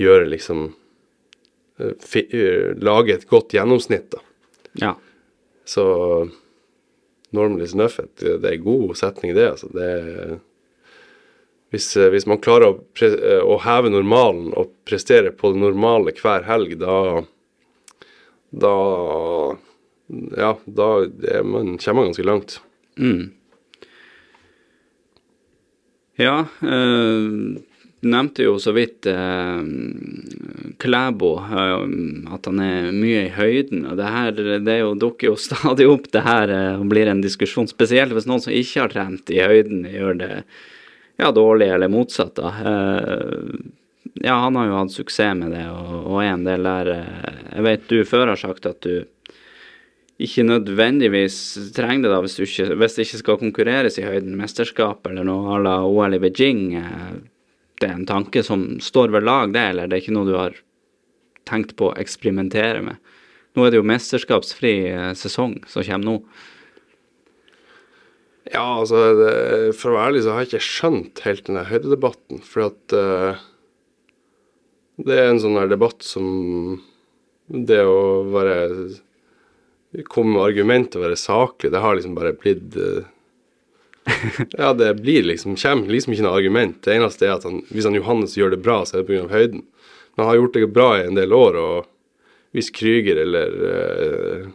[0.00, 0.70] gjøre liksom
[1.82, 4.22] uh, fi, uh, Lage et godt gjennomsnitt, da.
[4.78, 4.94] Ja.
[5.68, 5.84] Så
[7.30, 9.50] normally enough, det er en god setning, det.
[9.50, 9.68] altså.
[9.74, 10.38] Det,
[11.68, 12.78] hvis, eh, hvis man klarer å,
[13.44, 17.26] å heve normalen og prestere på det normale hver helg, da
[18.50, 19.56] Da
[20.08, 22.60] Ja, da er man, kommer man ganske langt.
[22.96, 23.30] Mm.
[26.16, 27.58] Ja, eh,
[28.00, 29.60] du nevnte jo så vidt eh,
[30.78, 31.84] Klæbo, eh,
[32.34, 33.84] at han er mye i høyden.
[33.90, 37.68] og Det her, det jo, dukker jo stadig opp det her eh, blir en diskusjon,
[37.70, 40.32] spesielt hvis noen som ikke har trent i høyden, gjør det
[41.18, 42.38] ja, dårlig eller motsatt.
[42.38, 42.54] da.
[42.72, 43.58] Eh,
[44.24, 47.38] ja, han har jo hatt suksess med det, og, og er en del der eh,
[47.54, 49.04] Jeg vet du før har sagt at du
[50.18, 51.36] ikke nødvendigvis
[51.76, 55.26] trenger det da hvis, du ikke, hvis det ikke skal konkurreres i høyden, mesterskap eller
[55.28, 56.64] noe à la OL i Beijing.
[56.80, 57.18] eh,
[57.78, 60.34] Det er en tanke som står ved lag, det, eller det er ikke noe du
[60.34, 60.56] har
[61.46, 62.98] tenkt på å eksperimentere med?
[63.54, 66.16] Nå er det jo mesterskapsfri eh, sesong som kommer nå.
[68.48, 69.30] Ja, altså det,
[69.76, 72.42] For å være ærlig så har jeg ikke skjønt helt den der høydedebatten.
[72.46, 73.46] For at eh,
[74.98, 76.80] det er en sånn her debatt som
[77.46, 78.56] Det å være
[80.10, 83.06] Komme med argument og være saklig, det har liksom bare blitt eh,
[84.58, 86.82] Ja, det blir liksom Kommer liksom ikke noe argument.
[86.84, 89.28] Det eneste er at han, hvis han Johannes gjør det bra, så er det pga.
[89.32, 89.62] høyden.
[90.14, 94.48] Men han har gjort det bra i en del år, og hvis Krüger eller uh,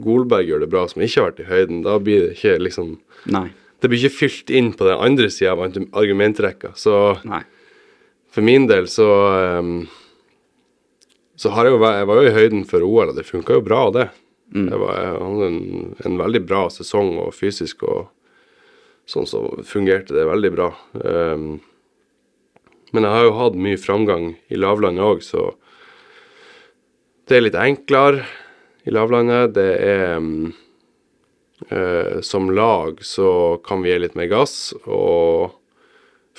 [0.00, 2.94] Golberg gjør det bra, som ikke har vært i høyden, da blir det ikke liksom
[3.30, 3.50] Nei.
[3.80, 6.74] Det blir ikke fylt inn på den andre sida av argumentrekka.
[6.76, 6.94] Så
[7.28, 7.42] Nei.
[8.30, 9.08] For min del så
[9.58, 9.88] um,
[11.40, 13.64] Så har jeg jo jeg var jo i høyden for OL, og det funka jo
[13.64, 14.10] bra, det.
[14.52, 15.60] Jeg, var, jeg hadde en,
[16.04, 18.10] en veldig bra sesong, og fysisk og
[19.08, 20.68] sånn så fungerte det veldig bra.
[21.00, 21.60] Um,
[22.90, 25.52] men jeg har jo hatt mye framgang i lavlandet òg, så
[27.30, 28.26] det er litt enklere
[28.84, 29.54] i lavlandet.
[29.54, 30.50] Det er um,
[31.70, 35.59] uh, Som lag så kan vi gi litt mer gass, og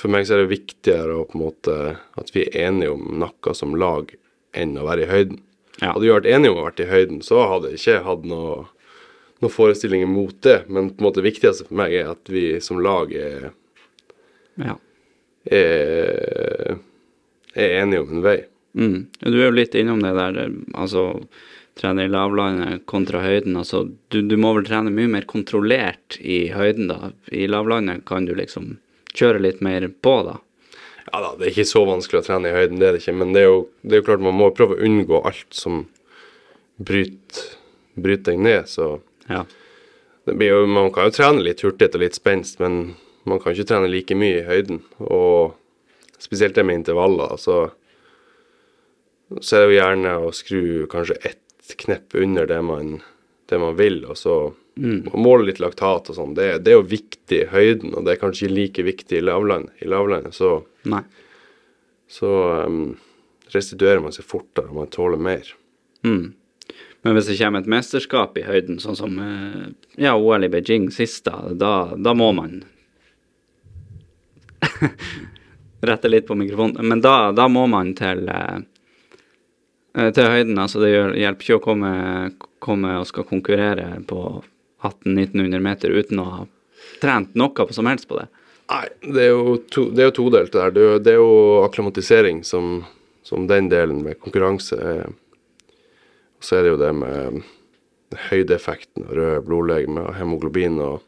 [0.02, 1.78] for meg så er det viktigere å på en måte
[2.20, 4.12] at vi er enige om noe som lag
[4.58, 5.39] enn å være i høyden.
[5.82, 5.93] Ja.
[5.93, 8.56] Hadde vi vært enige om å være i høyden, så hadde jeg ikke hatt noe,
[9.41, 10.58] noen forestillinger mot det.
[10.68, 13.52] Men på en måte det viktigste for meg er at vi som lag er,
[14.62, 14.76] Ja.
[15.47, 16.76] er,
[17.56, 18.38] er enige om en vei.
[18.78, 18.99] Mm.
[19.24, 20.43] Du er jo litt innom det der,
[20.78, 21.06] altså
[21.80, 23.56] trene i lavlandet kontra høyden.
[23.60, 27.12] Altså, du, du må vel trene mye mer kontrollert i høyden, da.
[27.32, 28.76] I lavlandet kan du liksom
[29.18, 30.38] kjøre litt mer på, da.
[31.12, 33.16] Ja da, det er ikke så vanskelig å trene i høyden, det er det ikke.
[33.20, 35.82] Men det er jo, det er jo klart man må prøve å unngå alt som
[36.82, 37.41] bryter,
[37.99, 38.70] bryter deg ned.
[38.72, 39.45] Så Ja.
[40.28, 42.95] jo, man kan jo trene litt hurtighet og litt spenst, men
[43.26, 44.82] man kan ikke trene like mye i høyden.
[44.99, 45.55] Og
[46.22, 47.38] spesielt det med intervaller.
[47.38, 47.72] Så,
[49.41, 53.01] så er det jo gjerne å skru kanskje ett knepp under det man,
[53.49, 56.36] det man vil, og så og måle litt laktat og sånn.
[56.38, 59.70] Det, det er jo viktig i høyden, og det er kanskje like viktig i lavland.
[59.84, 61.04] I lavlandet så, Nei.
[62.10, 62.32] så
[62.68, 62.96] um,
[63.52, 65.52] restituerer man seg fortere, og man tåler mer.
[66.08, 66.34] Mm.
[67.02, 69.68] Men hvis det kommer et mesterskap i høyden, sånn som eh,
[70.02, 72.62] ja, OL i Beijing sist, da, da, da må man
[75.82, 76.86] Rette litt på mikrofonen.
[76.86, 78.60] Men da, da må man til eh,
[79.98, 80.60] eh, til høyden.
[80.62, 81.94] Altså det hjelper ikke å komme,
[82.62, 84.22] komme og skal konkurrere på
[84.82, 86.42] 1800-1900 meter uten å ha
[87.02, 88.28] trent noe som helst på det.
[88.72, 90.72] Nei, det er jo, to, det er der.
[90.72, 91.32] Det er jo, det er jo
[91.66, 92.86] akklimatisering som,
[93.28, 94.78] som den delen med konkurranse.
[94.80, 97.42] Og så er det jo det med
[98.30, 101.02] høydeeffekten, røde blodlegemer, og hemoglobin og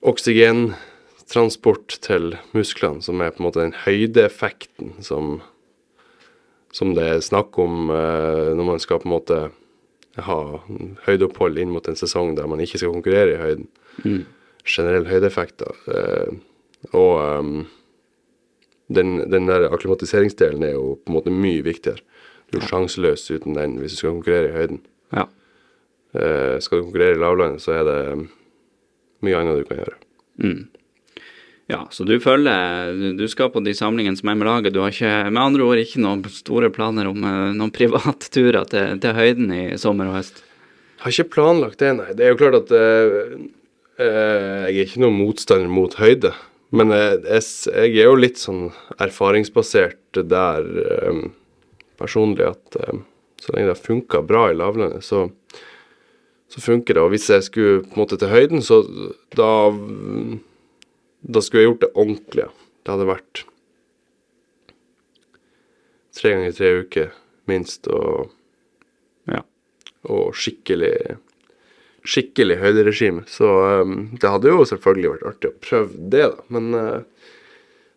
[0.00, 5.40] oksygentransport til musklene, som er på en måte den høydeeffekten som,
[6.72, 9.40] som det er snakk om eh, når man skal på en måte
[10.26, 10.38] ha
[11.06, 13.68] høydeopphold inn mot en sesong der man ikke skal konkurrere i høyden.
[14.68, 15.64] Generell høydeeffekt.
[15.90, 16.32] Eh,
[16.96, 17.52] og um,
[18.88, 22.02] den, den der akklimatiseringsdelen er jo på en måte mye viktigere.
[22.50, 24.82] Du er sjanseløs uten den hvis du skal konkurrere i høyden.
[25.14, 25.28] Ja.
[26.14, 28.28] Eh, skal du konkurrere i lavlandet, så er det um,
[29.26, 29.98] mye annet du kan gjøre.
[31.70, 34.72] Ja, så du følger du- skal på de samlingene som er med laget.
[34.74, 38.98] Du har ikke, med andre ord ikke noen store planer om eh, noen privatturer til,
[39.02, 40.42] til høyden i sommer og høst?
[41.00, 42.10] Jeg har ikke planlagt det, nei.
[42.12, 43.38] Det er jo klart at eh,
[44.00, 46.32] jeg er ikke noen motstander mot høyde.
[46.74, 47.22] Men jeg,
[47.66, 48.68] jeg er jo litt sånn
[49.02, 51.22] erfaringsbasert der eh,
[52.00, 53.00] personlig at eh,
[53.40, 55.24] så lenge det har funka bra i lavlandet, så,
[56.52, 57.02] så funker det.
[57.02, 58.82] Og hvis jeg skulle på en måte til høyden, så
[59.38, 59.48] da
[61.22, 62.46] Da skulle jeg gjort det ordentlig.
[62.80, 63.42] Det hadde vært
[66.16, 67.10] tre ganger i tre uker
[67.50, 68.30] minst, og
[69.28, 69.42] Ja.
[70.04, 71.18] og skikkelig
[72.06, 73.26] skikkelig høyderegime.
[73.28, 73.46] Så
[73.82, 76.44] um, det hadde jo selvfølgelig vært artig å prøve det, da.
[76.48, 77.26] Men uh,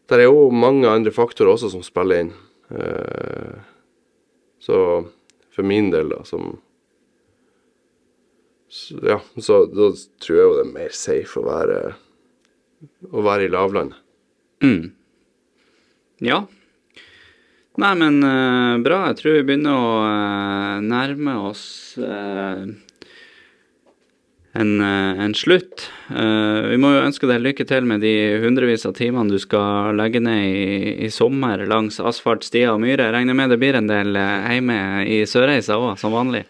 [0.09, 2.33] det er jo mange andre faktorer også som spiller inn.
[2.67, 3.63] Uh,
[4.63, 4.77] så
[5.53, 6.57] for min del, da, som
[8.67, 9.91] så, Ja, så da
[10.23, 11.79] tror jeg jo det er mer safe å være,
[13.11, 13.99] å være i lavlandet.
[14.63, 14.91] Mm.
[16.23, 16.43] Ja.
[17.81, 19.07] Nei, men uh, bra.
[19.09, 21.63] Jeg tror vi begynner å uh, nærme oss
[21.97, 22.63] uh,
[24.53, 25.87] en, en slutt.
[26.13, 28.11] Vi må jo ønske deg lykke til med de
[28.43, 33.07] hundrevis av timene du skal legge ned i, i sommer langs asfalt, stier og myrer.
[33.07, 34.77] Jeg regner med det blir en del hjemme
[35.09, 36.43] i Sørreisa òg, som vanlig.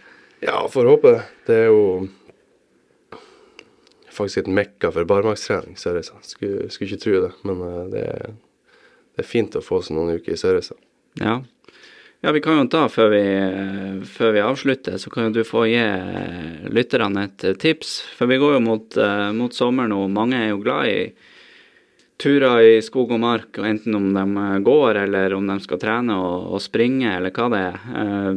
[0.44, 1.24] Ja, får håpe det.
[1.48, 1.86] Det er jo
[4.14, 6.20] faktisk et mekka for barmarkstrening, Sørreisa.
[6.26, 8.38] Skulle, skulle ikke tro det, men eh, det, er,
[9.16, 10.78] det er fint å få seg noen uker i Sørreisa.
[11.22, 11.40] Ja.
[12.26, 13.26] ja, vi kan jo ta, før vi,
[14.10, 18.00] før vi avslutter, så kan jo du få gi eh, lytterne et eh, tips.
[18.18, 19.00] For vi går jo mot,
[19.38, 20.06] mot sommer nå.
[20.14, 20.98] Mange er jo glad i
[22.24, 26.54] turer i skog og mark, enten om de går, eller om de skal trene og,
[26.56, 28.36] og springe, eller hva det er.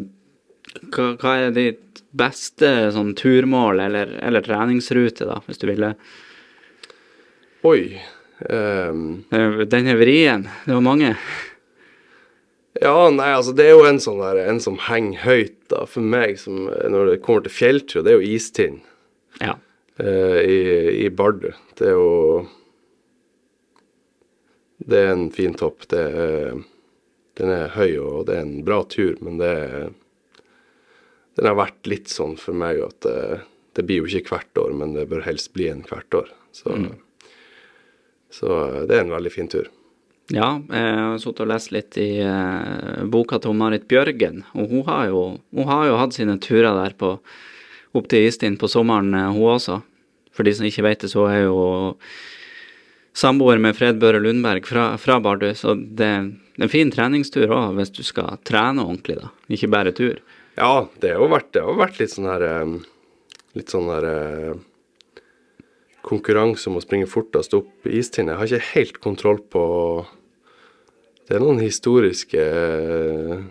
[0.95, 5.93] Hva, hva er ditt beste sånn turmål, eller, eller treningsrute, da, hvis du ville?
[7.67, 7.99] Oi.
[8.47, 9.03] Eh,
[9.73, 10.47] Den er vrien.
[10.65, 11.15] Det var mange.
[12.81, 16.05] Ja, nei, altså det er jo en sånn der, en som henger høyt da, for
[16.05, 18.83] meg som, når det kommer til fjelltur, det er jo Istind
[19.41, 19.55] Ja.
[20.03, 20.59] uh, i,
[21.07, 21.55] i Bardu.
[21.79, 22.11] Det er jo
[24.87, 25.87] Det er en fin topp.
[25.89, 26.59] Det er,
[27.41, 29.89] den er høy, og det er en bra tur, men det er
[31.37, 33.41] Den har vært litt sånn for meg at det,
[33.77, 36.31] det blir jo ikke hvert år, men det bør helst bli en hvert år.
[36.57, 36.73] Så,
[38.33, 39.69] så det er en veldig fin tur.
[40.35, 44.83] Ja, jeg har sittet og lest litt i eh, boka til Marit Bjørgen, og hun
[44.89, 45.21] har jo,
[45.55, 47.13] hun har jo hatt sine turer der på,
[47.95, 49.79] opp til Istin på sommeren, eh, hun også.
[50.35, 51.61] For de som ikke vet det, så er jo
[53.17, 57.77] samboer med Fred Børre Lundberg fra, fra Bardu, så det er en fin treningstur òg,
[57.79, 60.19] hvis du skal trene ordentlig, da, ikke bare tur.
[60.57, 62.77] Ja, det har jo vært, det har vært litt sånn her eh,
[63.57, 64.55] Litt sånn her eh,
[66.07, 68.35] konkurranse om å springe fortest opp istinnet.
[68.35, 69.63] Jeg har ikke helt kontroll på
[71.27, 73.47] Det er noen historiske eh,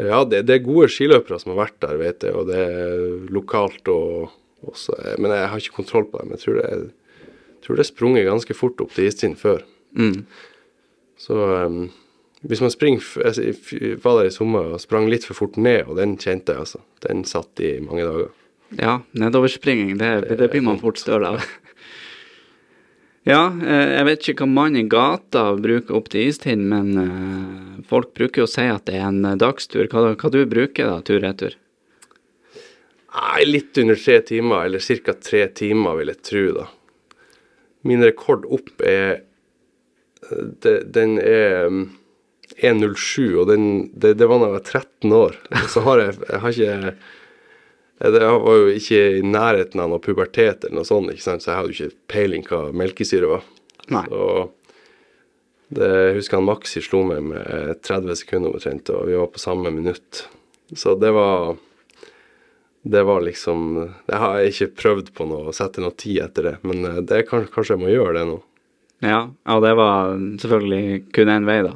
[0.00, 3.04] Ja, det, det er gode skiløpere som har vært der, vet jeg, og det er
[3.34, 4.30] lokalt og
[4.66, 6.26] også Men jeg har ikke kontroll på det.
[6.26, 6.70] Men jeg tror det
[7.60, 9.58] jeg tror det er sprunget ganske fort opp til istind før.
[9.92, 10.22] Mm.
[11.20, 11.90] Så um,
[12.48, 15.84] hvis man springer altså, Jeg var der i sommer og sprang litt for fort ned,
[15.86, 16.80] og den kjente jeg, altså.
[17.04, 18.30] Den satt i mange dager.
[18.78, 21.42] Ja, nedoverspringing, det, det blir man fort støl av.
[23.28, 27.82] Ja, eh, jeg vet ikke hva mann i gata bruker opp til Istind, men eh,
[27.90, 29.90] folk bruker jo å si at det er en eh, dagstur.
[29.92, 31.58] Hva, hva du bruker da, tur-retur?
[33.10, 35.16] Nei, litt under tre timer, eller ca.
[35.20, 36.66] tre timer, vil jeg tro, da.
[37.84, 39.26] Min rekord opp er
[40.64, 41.84] det, Den er um,
[42.66, 45.40] 1,07, og den, det, det var da jeg var 13 år.
[45.72, 46.94] Så har jeg, jeg har ikke
[48.00, 48.12] Jeg
[48.44, 51.44] var jo ikke i nærheten av noe pubertet eller noe sånt, ikke sant?
[51.44, 53.44] så jeg hadde jo ikke peiling hva melkesyre var.
[53.92, 54.06] Nei.
[54.08, 54.22] Så
[55.70, 59.42] det, jeg husker han Maxi slo meg med 30 sekunder omtrent, og vi var på
[59.42, 60.24] samme minutt.
[60.72, 61.56] Så det var
[62.82, 66.54] Det var liksom Jeg har ikke prøvd på noe å sette noe tid etter det,
[66.62, 68.38] men eh, det kan, kanskje jeg må gjøre det nå.
[69.04, 71.74] Ja, og det var selvfølgelig kun én vei, da.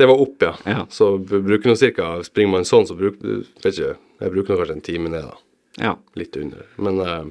[0.00, 0.54] Det var opp, ja.
[0.64, 0.86] Ja.
[0.92, 3.94] Så bruker nå cirka Springer man sånn, så bruker Vet ikke,
[4.24, 5.36] jeg bruker nå kanskje en time ned, da.
[5.80, 5.92] Ja.
[6.18, 6.64] Litt under.
[6.80, 7.28] Men eh,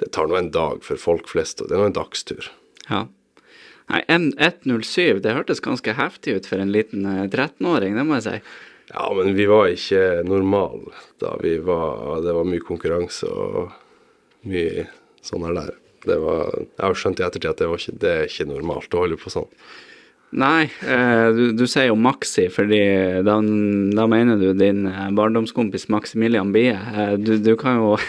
[0.00, 2.48] det tar nå en dag for folk flest, og det er nå en dagstur.
[2.88, 3.04] ja.
[3.88, 8.18] Nei, en- 1.07, det hørtes ganske heftig ut for en liten eh, 13-åring, det må
[8.18, 8.34] jeg si.
[8.90, 11.30] Ja, men vi var ikke normale da.
[11.40, 13.72] Vi var Det var mye konkurranse og
[14.44, 14.84] mye
[15.24, 15.70] sånn her der.
[16.04, 18.92] Det var, jeg har skjønt i ettertid at det, var ikke, det er ikke normalt
[18.96, 19.48] å holde på sånn.
[20.30, 22.80] Nei, eh, du, du sier jo Maxi, fordi
[23.24, 23.38] da,
[23.96, 26.74] da mener du din eh, barndomskompis Maximilian Bie.
[26.76, 27.94] Eh, du, du kan jo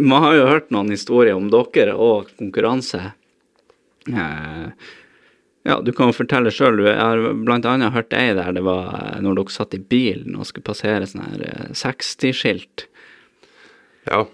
[0.00, 3.00] Man har jo hørt noen historier om dere og konkurranse.
[4.06, 6.78] Ja, du kan jo fortelle sjøl.
[6.86, 10.66] Jeg har blant hørt ei der det var når dere satt i bilen og skulle
[10.68, 12.86] passere sånn her eh, 60-skilt.
[14.10, 14.26] Ja.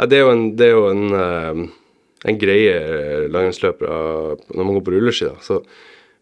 [0.00, 1.70] Det er jo en, det er jo en,
[2.24, 2.76] en greie
[3.28, 3.96] langrennsløpere
[4.48, 5.28] når man går på rulleski.
[5.28, 5.40] da.
[5.44, 5.60] Så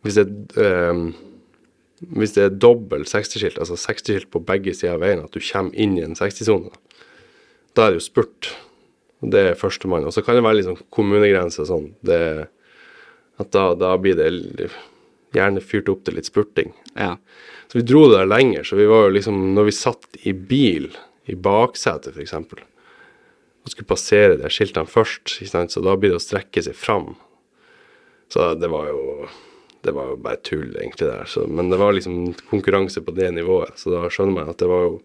[0.07, 0.27] hvis det,
[0.61, 1.01] eh,
[2.15, 5.75] hvis det er dobbel 60-skilt, altså 60-skilt på begge sider av veien, at du kommer
[5.75, 6.71] inn i en 60-sone,
[7.75, 8.53] da, er det jo spurt.
[9.19, 10.07] Det er førstemann.
[10.07, 11.93] Og så kan det være litt sånn kommunegrense sånn.
[12.07, 12.21] Det,
[13.43, 14.71] at da, da blir det
[15.35, 16.73] gjerne fyrt opp til litt spurting.
[16.95, 17.17] Ja.
[17.69, 20.33] Så vi dro det der lenger, så vi var jo liksom Når vi satt i
[20.33, 20.89] bil
[21.29, 22.35] i baksetet, f.eks.
[22.35, 27.13] Og skulle passere de skiltene først, så da blir det å strekke seg fram.
[28.33, 29.29] Så det var jo
[29.83, 31.25] det var jo bare tull, egentlig, der.
[31.27, 34.71] Så, men det var liksom konkurranse på det nivået, så da skjønner man at det
[34.71, 34.97] var jo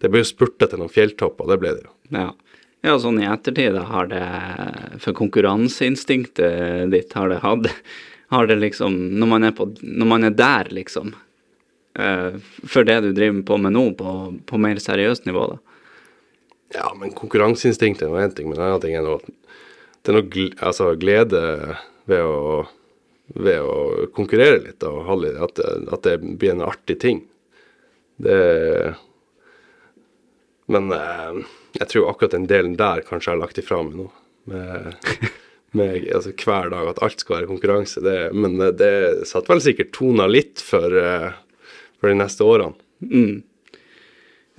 [0.00, 1.92] Det ble jo spurta til noen fjelltopper, det ble det jo.
[2.16, 2.28] Ja.
[2.86, 4.26] ja, sånn i ettertid har det
[5.02, 7.68] For konkurranseinstinktet ditt har det hatt
[8.34, 11.14] Har det liksom Når man er, på, når man er der, liksom
[11.98, 14.14] eh, For det du driver på med nå, på,
[14.46, 15.60] på mer seriøst nivå, da.
[16.70, 19.18] Ja, men konkurranseinstinktet er én ting, men en annen ting er noe
[20.00, 21.40] Det er noe altså, glede
[22.08, 22.62] ved å,
[23.34, 27.22] ved å konkurrere litt og holde, at, det- at det blir en artig ting.
[28.20, 28.94] Det
[30.70, 31.40] Men eh,
[31.80, 34.08] jeg tror akkurat den delen der kanskje jeg har lagt ifra meg nå.
[34.50, 34.94] Med,
[35.78, 38.02] med altså, hver dag at alt skal være konkurranse.
[38.04, 41.30] Det, men det, det satt vel sikkert tona litt for, eh,
[41.98, 42.74] for de neste årene.
[43.02, 43.40] Mm.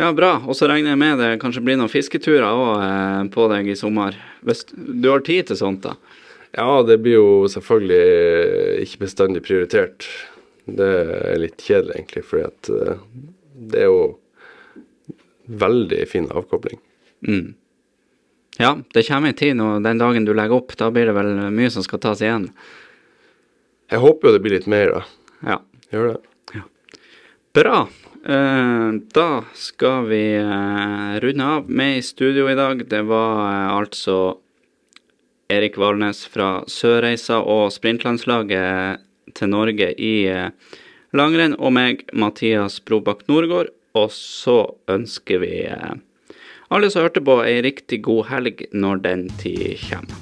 [0.01, 0.33] Ja, bra.
[0.49, 3.77] Og så regner jeg med det kanskje blir noen fisketurer òg eh, på deg i
[3.79, 4.17] sommer.
[4.47, 5.95] Hvis du har tid til sånt, da.
[6.57, 10.07] Ja, det blir jo selvfølgelig ikke bestandig prioritert.
[10.67, 13.05] Det er litt kjedelig, egentlig, fordi at eh,
[13.71, 14.03] det er jo
[15.61, 16.79] veldig fin avkobling.
[17.27, 17.53] Mm.
[18.59, 20.75] Ja, det kommer en tid nå, den dagen du legger opp.
[20.77, 22.49] Da blir det vel mye som skal tas igjen.
[23.91, 25.01] Jeg håper jo det blir litt mer, da.
[25.47, 25.57] Ja.
[25.91, 26.19] Gjør det.
[26.55, 26.63] Ja.
[27.57, 27.79] Bra.
[28.21, 32.85] Eh, da skal vi eh, runde av med i studio i dag.
[32.87, 34.17] Det var eh, altså
[35.51, 39.01] Erik Valnes fra Sørreisa og sprintlandslaget
[39.35, 40.77] til Norge i eh,
[41.17, 43.73] langrenn, og meg, Mathias Brobakk Nordgård.
[43.99, 44.57] Og så
[44.91, 45.97] ønsker vi eh,
[46.71, 50.15] alle som hørte på, ei riktig god helg når den tid kommer.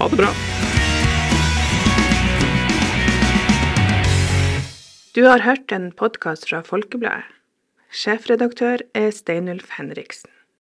[0.00, 0.32] Ha det bra.
[5.12, 7.28] Du har hørt en podkast fra Folkebladet.
[7.92, 10.31] Sjefredaktør er Steinulf Henriksen.